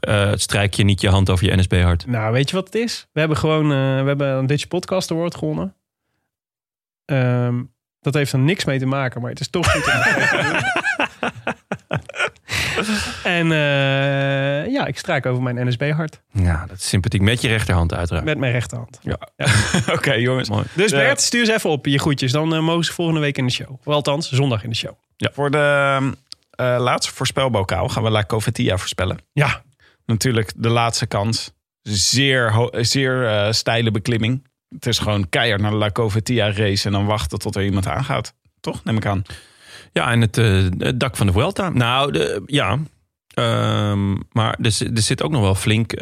[0.00, 2.06] eh, strijk je niet je hand over je NSB-hart?
[2.06, 3.06] Nou, weet je wat het is?
[3.12, 5.74] We hebben gewoon eh, we hebben een Dutch Podcast Award gewonnen.
[7.04, 7.62] Ehm,
[8.00, 9.84] dat heeft er niks mee te maken, maar het is toch goed.
[13.24, 17.20] En eh, ja, ik strijk over mijn NSB-hart Ja, dat is sympathiek.
[17.20, 18.24] Met je rechterhand uiteraard.
[18.24, 19.00] met mijn rechterhand.
[19.96, 20.48] Oké, jongens.
[20.48, 20.64] Mooi.
[20.74, 20.96] Dus Ja.
[20.96, 22.32] Bert, stuur ze even op je groetjes.
[22.32, 23.70] Dan eh, mogen ze volgende week in de show.
[23.70, 24.92] Of althans, zondag in de show.
[25.32, 26.12] Voor de
[26.60, 29.18] eh, laatste voorspelbokaal gaan we La Covetia voorspellen.
[29.32, 29.62] Ja,
[30.06, 31.52] Natuurlijk de laatste kans.
[31.82, 34.46] Zeer, zeer eh, steile beklimming.
[34.68, 37.86] Het is gewoon keihard naar de La Covetia race en dan wachten tot er iemand
[37.86, 38.34] aangaat.
[38.60, 39.22] Toch, neem ik aan.
[39.92, 41.68] Ja, en het, eh, het dak van de Vuelta.
[41.68, 42.78] Nou, de, ja.
[43.34, 45.92] Ehm, maar er, zit- er zit ook nog wel flink,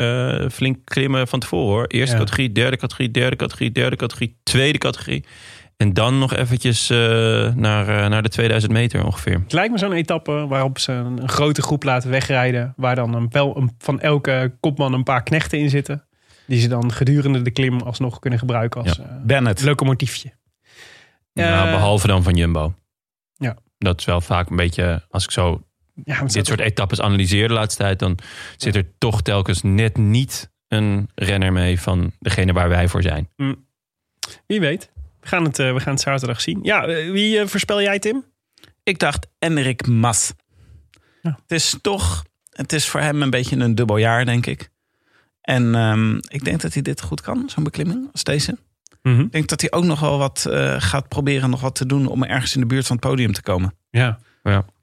[0.53, 1.87] flink klimmen van tevoren hoor.
[1.87, 2.21] Eerste Ja.
[2.21, 5.25] categorie, derde categorie, derde categorie, derde categorie, tweede categorie.
[5.79, 6.97] En dan nog eventjes eh,
[7.55, 9.41] naar, eh, naar de 2000 meter ongeveer.
[9.43, 12.75] het lijkt me zo'n etappe waarop ze een, een grote groep laten wegrijden.
[12.77, 16.07] Waar dan een, wel een, van elke kopman een paar knechten in zitten.
[16.47, 19.63] Die ze dan gedurende de klim alsnog kunnen gebruiken als eh, Bennett.
[19.63, 20.33] locomotiefje.
[21.33, 22.75] nou, behalve dan van Jumbo.
[23.35, 23.57] Ja.
[23.79, 25.63] Dat is wel vaak een beetje, als ik zo
[26.05, 28.19] Ja, dit soort etappes analyseer de laatste tijd, dan
[28.57, 33.29] zit er toch telkens net niet een renner mee van degene waar wij voor zijn.
[33.37, 33.57] toch-
[34.47, 34.91] Wie weet.
[35.31, 36.59] We gaan het, eh, we gaan het zaterdag zien.
[36.63, 38.25] Ja, eh, wie eh, voorspel jij, Tim?
[38.83, 40.33] Ik dacht Enrik Mas.
[41.23, 41.39] Ja.
[41.43, 44.69] Het is toch, het is voor hem een beetje een dubbel jaar, denk ik.
[45.41, 48.59] En ehm, ik denk dat hij dit goed kan, zo'n beklimming als deze.
[49.21, 52.07] Ik denk dat hij ook nog wel wat eh, gaat proberen nog wat te doen
[52.07, 53.75] om ergens in de buurt van het podium te komen.
[53.91, 54.19] Ja,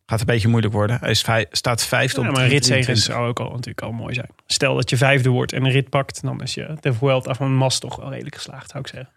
[0.06, 0.98] Gaat een beetje moeilijk worden.
[1.00, 2.88] Hij is vij- staat vijfde ja op maar een 323.
[2.88, 4.30] ritzegen zou ook al, natuurlijk al mooi zijn.
[4.48, 7.54] Stel dat je vijfde wordt en een rit pakt, dan is je de Vuelta van
[7.54, 9.10] Mas toch wel redelijk geslaagd, zou ik zeggen.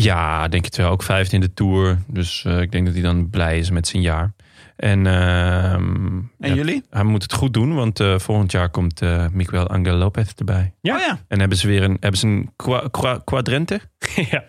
[0.00, 0.90] Ja, denk het wel.
[0.90, 1.98] Ook vijfde in de Tour.
[2.06, 4.32] Dus eh, ik denk dat hij dan blij is met zijn jaar.
[4.76, 6.82] En, ehm, En ja, jullie?
[6.90, 10.74] hij moet het goed doen, want eh, volgend jaar komt eh Miguel Angel Lopez erbij.
[10.80, 10.94] Ja.
[10.94, 11.18] Oh ja.
[11.28, 13.80] En hebben ze weer een, hebben ze een qua, qua- quadrente?
[14.30, 14.44] ja.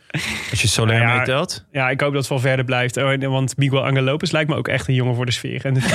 [0.50, 1.66] Als je Soler ja, meetelt.
[1.72, 2.98] ja, ik hoop dat het wel verder blijft.
[2.98, 5.66] Oh, en- Want Miguel Angel Lopez lijkt me ook echt een jongen voor de sfeer.
[5.66, 5.82] En de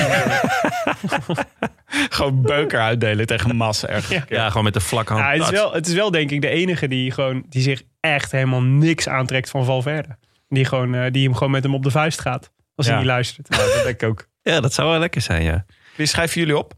[2.09, 4.23] Gewoon beuker uitdelen tegen Mas ergens.
[4.29, 5.25] Ja, gewoon met de vlakke hand.
[5.25, 7.81] ja, het, is wel, het is wel denk ik de enige die, gewoon, die zich
[7.99, 10.17] echt helemaal niks aantrekt van Valverde.
[10.49, 12.51] Die, gewoon, eh, die hem gewoon met hem op de vuist gaat.
[12.75, 13.47] Als hij niet luistert.
[13.49, 14.27] Ja, dat denk ik ook.
[14.43, 15.65] Ja, dat zou wel lekker zijn, ja.
[15.95, 16.73] Wie schrijven jullie op?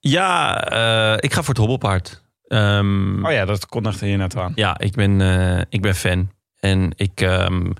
[0.00, 2.22] Ja, eh, ik ga voor het hobbelpaard.
[2.46, 4.52] Ehm, Oh ja, dat kondigde je net aan.
[4.54, 6.30] Ja, ik ben, eh, ik ben fan.
[6.60, 7.70] En ik, ehm,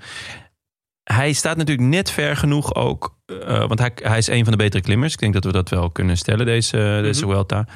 [1.03, 3.17] hij staat natuurlijk net ver genoeg ook.
[3.25, 5.13] eh, want hij, hij is een van de betere klimmers.
[5.13, 7.67] Ik denk dat we dat wel kunnen stellen, deze, deze Vuelta.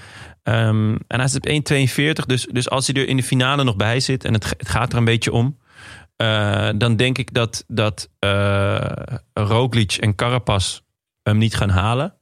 [0.44, 2.26] Ehm, en hij is op 1,42.
[2.26, 4.26] Dus, dus als hij er in de finale nog bij zit...
[4.26, 5.58] en het, het gaat er een beetje om...
[6.20, 8.82] eh, dan denk ik dat, dat eh
[9.34, 10.80] Roglic en Carapaz
[11.24, 12.14] hem niet gaan halen.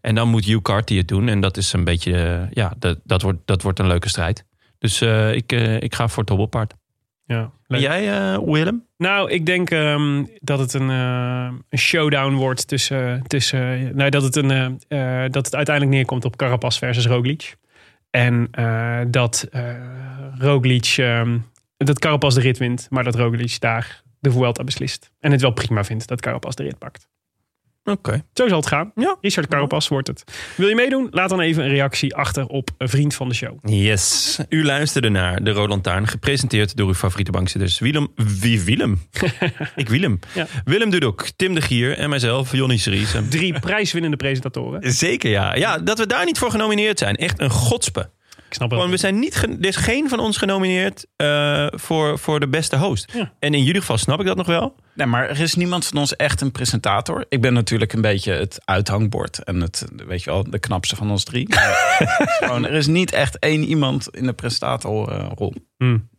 [0.00, 1.28] En dan moet Hugh Carty het doen.
[1.28, 2.12] En dat is een beetje...
[2.12, 4.44] eh, ja, dat, dat, wordt, dat wordt een leuke strijd.
[4.78, 5.02] Dus
[5.32, 6.74] ik, ik ga voor het hobbelpaard.
[7.24, 8.84] Ja, En jij, Willem?
[8.96, 13.22] Nou, ik denk ehm, dat het een, een showdown wordt tussen.
[13.26, 14.80] tussen nou, dat, het een,
[15.30, 17.56] dat het uiteindelijk neerkomt op Carapaz versus Roglic.
[18.10, 18.50] En
[19.10, 19.48] dat
[20.38, 20.94] Roglic.
[20.96, 21.38] ehm,
[21.76, 25.10] dat Carapaz de rit wint, maar dat Roglic daar de Vuelta beslist.
[25.20, 27.08] En het wel prima vindt dat Carapaz de rit pakt.
[27.86, 28.24] Oké.
[28.32, 28.92] Zo zal het gaan.
[28.94, 29.16] Ja.
[29.20, 30.24] Richard Carapaz wordt het.
[30.56, 31.08] Wil je meedoen?
[31.10, 33.58] Laat dan even een reactie achter op een vriend van de show.
[33.62, 34.38] Yes.
[34.48, 37.78] U luisterde naar De Rode Lantaarn, gepresenteerd door uw favoriete bankzitters.
[37.78, 38.08] Willem,
[38.40, 39.02] wie Willem?
[39.76, 40.18] ik Willem.
[40.34, 40.46] Ja.
[40.64, 43.14] Willem Dudok, Tim de Gier en mijzelf, Jonny Series.
[43.28, 44.92] Drie prijswinnende presentatoren.
[44.92, 45.54] Zeker ja.
[45.54, 47.16] Ja, dat we daar niet voor genomineerd zijn.
[47.16, 48.10] Echt een godspe.
[48.48, 49.00] Ik snap Gewoon, we het.
[49.00, 53.12] zijn niet er is geen van ons genomineerd eh, voor, voor de beste host.
[53.12, 53.32] Ja.
[53.38, 54.74] En in jullie geval snap ik dat nog wel.
[54.94, 57.24] Nee, maar er is niemand van ons echt een presentator.
[57.28, 61.10] Ik ben natuurlijk een beetje het uithangbord en het, weet je wel, de knapste van
[61.10, 61.46] ons drie.
[61.48, 65.54] Het gewoon, er is niet echt één iemand in de presentatorrol.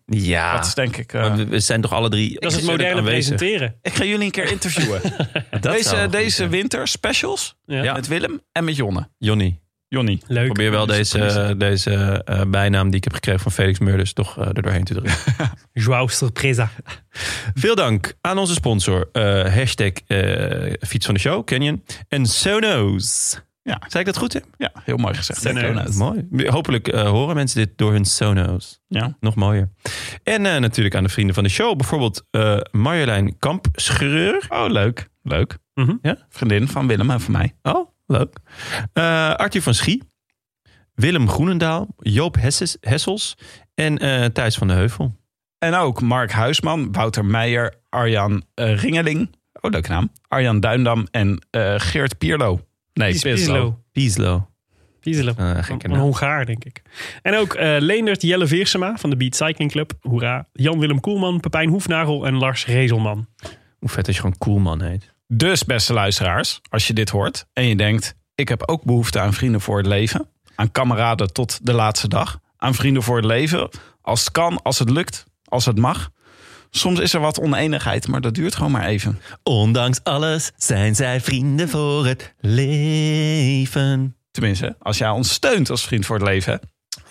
[0.06, 0.56] Ja.
[0.56, 1.14] Dat is denk ik.
[1.14, 3.76] eh, we- we zijn toch alle drie Dat is het extreem moderne presenteren.
[3.82, 5.02] ik ga jullie een keer interviewen.
[5.62, 7.84] Deze deze winter specials Ja.
[7.84, 7.94] Ja.
[7.94, 9.08] met Willem en met Jonne.
[9.18, 9.60] Jonny,
[9.90, 10.22] Jonny.
[10.28, 10.46] Leuk.
[10.46, 14.48] probeer wel deze, deze eh, bijnaam die ik heb gekregen van Felix Murders toch eh,
[14.48, 15.16] er doorheen te drukken.
[15.84, 16.70] Joao surpresa.
[17.54, 19.10] Veel dank aan onze sponsor.
[19.12, 21.84] eh, hashtag eh, fiets van de show, Canyon.
[22.08, 23.40] En Sonos.
[23.64, 23.82] Ja.
[23.88, 24.44] Zei ik dat goed, Tim?
[24.58, 25.42] Ja, heel mooi gezegd.
[25.42, 25.96] Sonos.
[25.96, 26.28] Mooi.
[26.50, 28.80] Hopelijk eh, horen mensen dit door hun Sonos.
[28.88, 29.18] Ja.
[29.20, 29.70] Nog mooier.
[30.24, 31.76] En eh, natuurlijk aan de vrienden van de show.
[31.78, 34.46] Bijvoorbeeld eh, Marjolein Kampschreur.
[34.50, 35.10] Oh, leuk.
[35.24, 35.58] Leuk.
[35.74, 35.96] Mhm.
[36.02, 36.18] Ja?
[36.30, 37.56] Vriendin van Willem en van mij.
[37.62, 38.38] Oh, leuk.
[38.94, 40.04] Eh Arthur van Schie.
[40.94, 41.88] Willem Groenendaal.
[41.98, 43.36] Joop Hesses, Hessels.
[43.76, 45.16] En eh Thijs van de Heuvel.
[45.58, 49.36] En ook Mark Huisman, Wouter Meijer, Arjan eh, Ringeling.
[49.62, 50.12] Oh, leuke naam.
[50.28, 52.60] Arjan Duindam en eh, Geert Pierlo.
[52.94, 53.54] Nee, Pies- Pislo.
[53.54, 53.78] Pieslo.
[53.92, 54.50] Pieslo.
[55.00, 55.34] Pieselo.
[55.38, 55.96] Eh, Een.
[55.96, 56.82] Hongaar, denk ik.
[57.22, 59.94] En ook eh Leendert Jelle Veersema van de Beat Cycling Club.
[60.02, 60.48] Hoera.
[60.54, 63.28] Jan-Willem Koelman, Pepijn Hoefnagel en Lars Rezelman.
[63.80, 65.14] Hoe vet als je gewoon Koelman heet.
[65.28, 68.16] Dus, beste luisteraars, als je dit hoort en je denkt...
[68.36, 70.30] ik heb ook behoefte aan vrienden voor het leven.
[70.56, 72.40] Aan kameraden tot de laatste dag.
[72.58, 73.70] Aan vrienden voor het leven.
[74.02, 76.10] Als het kan, als het lukt, als het mag.
[76.70, 79.20] Soms is er wat oneenigheid, maar dat duurt gewoon maar even.
[79.44, 84.16] Ondanks alles zijn zij vrienden voor het leven.
[84.32, 86.60] Tenminste, als jij ons steunt als vriend voor het leven...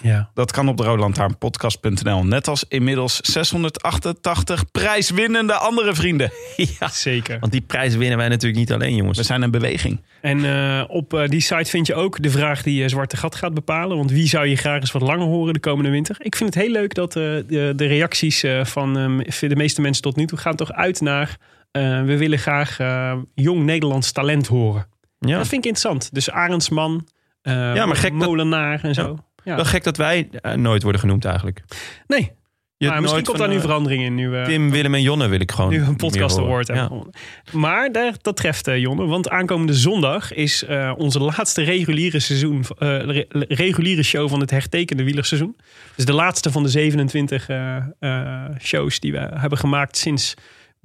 [0.02, 0.30] Ja.
[0.34, 2.24] Dat kan op de roodlantaarnpodcast.nl.
[2.24, 6.30] Net als inmiddels 688 prijswinnende andere vrienden.
[6.78, 7.38] Ja, Zeker.
[7.40, 9.18] want die prijs winnen wij natuurlijk niet alleen, jongens.
[9.18, 10.00] We zijn een beweging.
[10.20, 13.34] En eh, op eh, die site vind je ook de vraag die je Zwarte Gat
[13.34, 13.96] gaat bepalen.
[13.96, 16.16] Want wie zou je graag eens wat langer horen de komende winter?
[16.18, 18.92] Ik vind het heel leuk dat eh, de, de reacties eh, van
[19.40, 21.36] de meeste mensen tot nu toe gaan toch uit naar...
[21.70, 24.86] eh, we willen graag eh, jong Nederlands talent horen.
[25.18, 25.36] Ja.
[25.38, 26.14] Dat vind ik interessant.
[26.14, 27.08] Dus Arendsman,
[27.42, 29.02] eh Ja, maar gek dat- Molenaar en zo.
[29.02, 29.24] Ja.
[29.54, 31.62] Wel gek dat wij eh, nooit worden genoemd eigenlijk.
[32.06, 32.30] Nee,
[32.76, 34.14] Je maar misschien komt daar nu eh, verandering in.
[34.14, 37.58] Nu, we Tim, Willem en Jonne wil ik gewoon nu een podcast award hebben Ja.
[37.58, 39.06] Maar daar, dat treft eh, Jonne.
[39.06, 44.50] Want aankomende zondag is eh, onze laatste reguliere, seizoen, eh, re- reguliere show van het
[44.50, 45.56] hertekende wielerseizoen.
[45.96, 50.34] Dus de laatste van de 27 eh, eh, shows die we hebben gemaakt sinds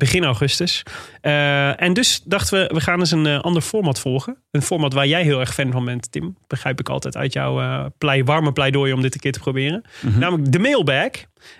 [0.02, 0.84] begin augustus.
[1.22, 4.38] Eh, en dus dachten we, we gaan eens een eh, ander format volgen.
[4.52, 6.38] Een format waar jij heel erg fan van bent, Tim.
[6.47, 9.84] Begrijp ik altijd uit jouw eh, plei, warme pleidooi om dit een keer te proberen.
[10.18, 11.10] Namelijk de mailbag.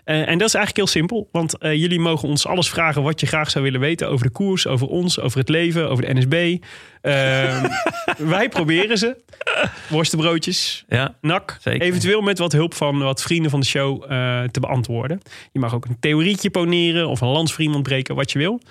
[0.04, 1.30] Eh, en dat is eigenlijk heel simpel.
[1.32, 4.32] Want eh, jullie mogen ons alles vragen wat je graag zou willen weten over de
[4.32, 6.58] koers, over ons, over het leven, over de NSB.
[7.02, 7.68] Ehm,
[8.36, 9.18] wij proberen ze.
[9.90, 11.58] Worstenbroodjes, Ja, nak.
[11.62, 11.82] Zeker.
[11.82, 15.22] Eventueel met wat hulp van wat vrienden van de show eh, te beantwoorden.
[15.52, 18.62] Je mag ook een theorietje poneren of een lans voor iemand breken, wat je wil.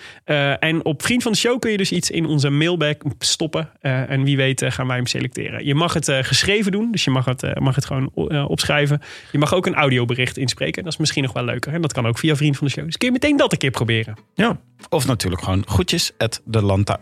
[0.58, 3.70] En op Vriend van de Show kun je dus iets in onze mailbag stoppen.
[3.80, 5.64] En wie weet gaan wij hem selecteren.
[5.64, 8.10] Je mag het geschreven doen, dus je mag het, mag het gewoon
[8.46, 9.00] opschrijven.
[9.32, 10.82] Je mag ook een audiobericht inspreken.
[10.82, 11.72] Dat is misschien nog wel leuker.
[11.72, 12.84] En dat kan ook via Vriend van de Show.
[12.84, 14.14] Dus kun je meteen dat een keer proberen.
[14.34, 14.58] ja.
[14.88, 17.00] Of natuurlijk gewoon groetjes at de lanta-.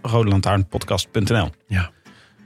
[1.67, 1.91] Ja.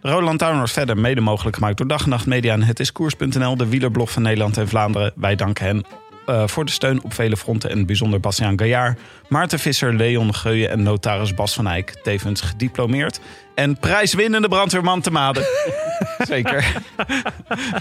[0.03, 2.81] De Rode Lantaarn wordt verder mede mogelijk gemaakt door Dag en Nacht Media en Het
[2.81, 5.13] is Koers.nl, de wielerblog van Nederland en Vlaanderen.
[5.15, 5.85] Wij danken hen
[6.33, 10.71] eh, voor de steun op vele fronten en bijzonder Bastiaan Gaillard, Maarten Visser, Leon Geuyen
[10.71, 13.21] en notaris Bas van Eyck, tevens gediplomeerd.
[13.55, 15.45] En prijswinnende brandweerman te Maden.
[16.19, 16.83] Zeker.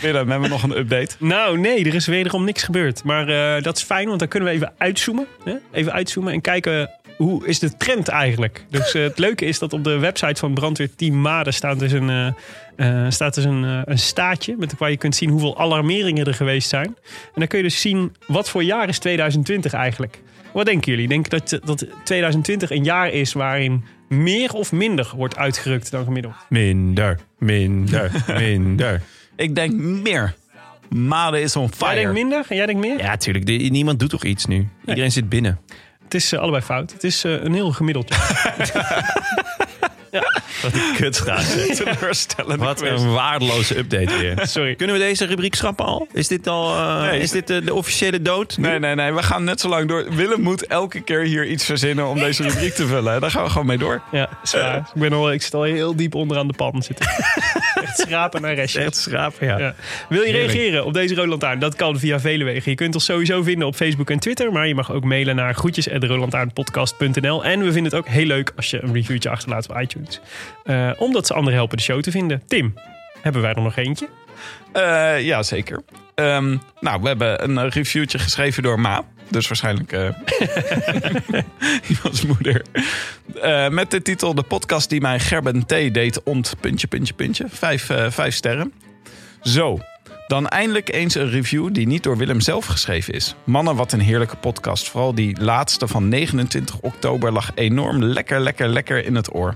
[0.01, 1.15] Willem, hebben we nog een update?
[1.17, 3.03] Nou, nee, er is wederom niks gebeurd.
[3.03, 5.27] Maar eh, dat is fijn, want dan kunnen we even uitzoomen.
[5.43, 5.55] Hè?
[5.71, 6.89] Even uitzoomen en kijken
[7.23, 8.65] hoe is de trend eigenlijk.
[8.69, 12.09] Dus eh, het leuke is dat op de website van brandweerteam Maden staat dus een,
[12.09, 14.55] eh, eh, staat dus een, een staatje...
[14.57, 16.85] Met, waar je kunt zien hoeveel alarmeringen er geweest zijn.
[16.85, 16.95] En
[17.35, 20.21] dan kun je dus zien wat voor jaar is 2020 eigenlijk.
[20.53, 21.07] Wat denken jullie?
[21.07, 26.35] Denk dat, dat 2020 een jaar is waarin meer of minder wordt uitgerukt dan gemiddeld?
[26.49, 29.01] Minder, minder, minder.
[29.35, 30.33] Ik denk meer.
[30.89, 31.95] Maden is on Jij fire.
[31.95, 32.97] denkt minder en jij denkt meer?
[32.97, 33.45] Ja, tuurlijk.
[33.45, 34.67] de- niemand doet toch iets nu?
[34.85, 35.59] Iedereen zit binnen.
[36.11, 36.91] Het is eh, allebei fout.
[36.91, 38.09] Het is eh, een heel gemiddeld
[40.11, 40.40] jaar.
[40.61, 43.01] Wat een Wat quiz.
[43.01, 44.39] een waardeloze update weer.
[44.47, 44.75] Sorry.
[44.75, 46.07] Kunnen we deze rubriek schrappen al?
[46.13, 47.19] Is dit al eh, Nee.
[47.19, 48.57] is dit de, de officiële dood?
[48.57, 48.67] nu?
[48.67, 49.13] Nee, nee, nee.
[49.13, 50.05] We gaan net zo lang door.
[50.15, 53.21] Willem moet elke keer hier iets verzinnen om deze rubriek te vullen.
[53.21, 54.01] Daar gaan we gewoon mee door.
[54.11, 54.77] Ja, zwaar.
[54.77, 57.05] ik, ben al, ik zit al heel diep onderaan de pan zitten.
[57.83, 58.83] Echt schrapen naar restjes.
[58.85, 59.57] Echt schrapen, ja.
[59.59, 59.75] Ja.
[60.09, 60.51] Wil je Heerlijk.
[60.53, 61.59] reageren op deze Lantaarn?
[61.59, 62.71] Dat kan via vele wegen.
[62.71, 64.51] Je kunt ons sowieso vinden op Facebook en Twitter.
[64.51, 67.43] Maar je mag ook mailen naar groetjes.roodlantaarnpodcast.nl.
[67.45, 70.19] En we vinden het ook heel leuk als je een reviewtje achterlaat op iTunes.
[70.63, 72.43] Eh, omdat ze anderen helpen de show te vinden.
[72.47, 72.73] Tim,
[73.21, 74.09] hebben wij er nog eentje?
[74.71, 75.83] Eh ja, zeker.
[76.15, 79.03] Ehm, nou, we hebben een eh, reviewtje geschreven door Ma.
[79.29, 80.09] Dus waarschijnlijk eh
[81.89, 82.65] iemands moeder.
[83.69, 85.69] Met de titel De podcast die mij Gerben T.
[85.69, 86.55] deed ont...
[86.59, 87.45] Puntje, puntje, puntje.
[87.49, 88.73] Vijf, eh, vijf sterren.
[89.41, 89.79] Zo.
[90.31, 93.35] Dan eindelijk eens een review die niet door Willem zelf geschreven is.
[93.43, 94.89] Mannen, wat een heerlijke podcast.
[94.89, 99.55] Vooral die laatste van 29 oktober lag enorm lekker, lekker, lekker in het oor.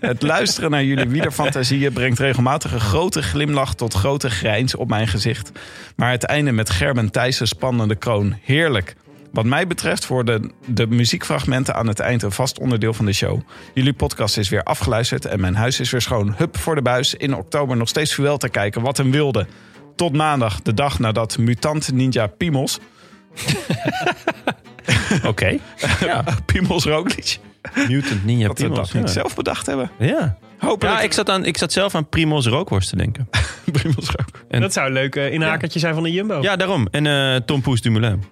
[0.00, 5.08] Het luisteren naar jullie wielerfantasieën brengt regelmatig een grote glimlach tot grote grijns op mijn
[5.08, 5.52] gezicht.
[5.96, 8.36] Maar het einde met Gerben Thijssen spannende kroon.
[8.42, 8.96] Heerlijk.
[9.32, 13.40] Wat mij betreft worden de muziekfragmenten aan het eind een vast onderdeel van de show.
[13.74, 16.34] Jullie podcast is weer afgeluisterd en mijn huis is weer schoon.
[16.36, 17.14] Hup voor de buis.
[17.14, 18.82] In oktober nog steeds vuel te kijken.
[18.82, 19.46] Wat een wilde.
[19.98, 22.78] Tot maandag, de dag nadat mutant ninja Piemels...
[25.24, 25.58] Oké.
[26.00, 26.24] Ja.
[26.46, 27.38] Piemels Roglic.
[27.88, 28.90] Mutant Ninja Dat we Primos.
[28.90, 29.20] dat niet ja.
[29.20, 29.90] zelf bedacht hebben.
[29.98, 30.38] Ja.
[30.58, 30.96] Hopelijk.
[30.96, 33.28] Ja, ik zat, aan, ik zat zelf aan Primos rookworst te denken.
[33.72, 34.44] Piemels Roglic.
[34.48, 36.40] En- Dat zou een leuk eh, inhakertje zijn van de Jumbo.
[36.42, 36.88] Ja, daarom.
[36.90, 38.24] En eh Tom Poes Dumoulin.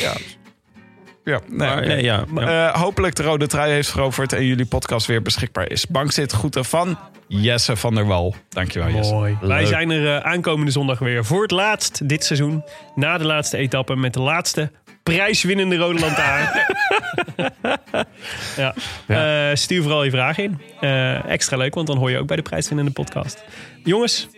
[0.00, 0.12] Ja,
[1.46, 1.86] nee, Maar, oké.
[1.86, 2.68] nee, ja, ja.
[2.70, 5.86] Eh, hopelijk de rode trui heeft veroverd en jullie podcast weer beschikbaar is.
[5.86, 8.34] Bankzit groeten van Jesse van der Wal.
[8.48, 9.14] Dankjewel Jesse.
[9.14, 9.38] Mooi.
[9.40, 12.64] Wij zijn er eh, aankomende zondag weer voor het laatst dit seizoen.
[12.94, 14.70] Na de laatste etappe met de laatste
[15.02, 16.48] prijswinnende Rode Lantaarn.
[18.56, 18.74] ja.
[19.50, 20.60] Eh, stuur vooral je vragen in.
[21.28, 23.44] Extra leuk, want dan hoor je ook bij de prijswinnende podcast.
[23.84, 24.28] Jongens,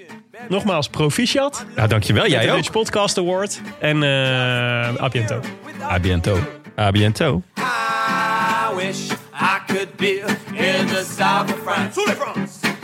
[0.48, 1.66] nogmaals proficiat.
[1.76, 2.28] ja, dankjewel.
[2.28, 2.56] Jij de ook.
[2.56, 3.60] Dutch Podcast Award.
[3.80, 5.40] En eh a biento.
[5.82, 6.38] A biento.
[6.78, 7.42] A biento.
[7.56, 10.20] I wish I could be
[10.56, 11.98] in the south of France.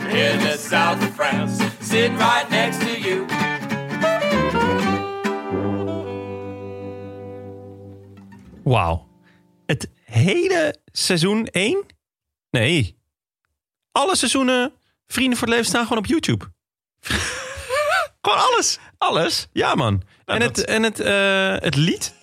[0.09, 1.63] In the south of France.
[1.81, 3.25] Sitting right next to you.
[8.63, 9.07] Wauw.
[9.65, 11.85] Het hele seizoen 1?
[12.51, 12.97] Nee.
[13.91, 14.73] Alle seizoenen
[15.07, 16.45] Vrienden voor het Leven staan gewoon op YouTube.
[18.21, 18.79] gewoon alles.
[18.97, 19.47] Alles?
[19.51, 20.01] Ja, man.
[20.25, 22.17] en het, en het, eh, het lied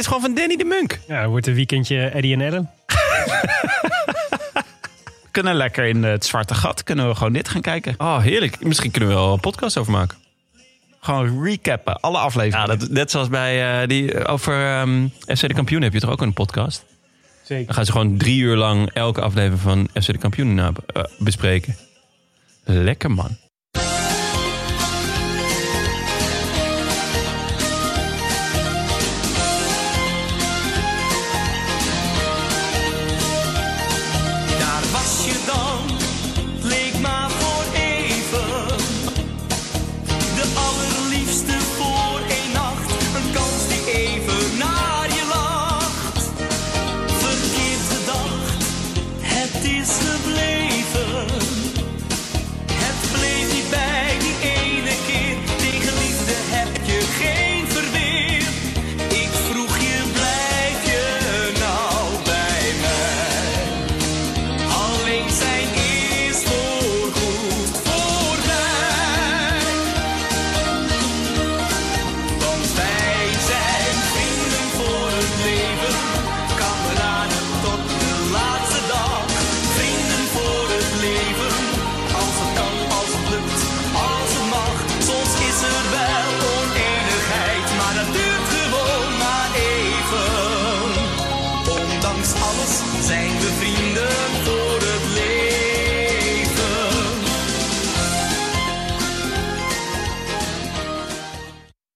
[0.00, 1.00] is gewoon van Danny de Munk.
[1.08, 2.70] Ja, wordt een weekendje Eddie en Ellen.
[5.22, 6.82] We kunnen lekker in het zwarte gat.
[6.82, 7.94] Kunnen we gewoon dit gaan kijken.
[7.98, 8.64] Oh, heerlijk.
[8.64, 10.18] Misschien kunnen we wel een podcast over maken.
[11.00, 12.00] Gewoon recappen.
[12.00, 12.78] Alle Ja, afleveringen.
[12.78, 16.20] dat, net zoals bij eh, die over ehm, FC de Kampioen heb je toch ook
[16.22, 16.84] een podcast?
[17.42, 17.66] Zeker.
[17.66, 20.68] Dan gaan ze gewoon drie uur lang elke aflevering van FC de Kampioen eh,
[21.18, 21.76] bespreken.
[22.64, 23.36] Lekker man.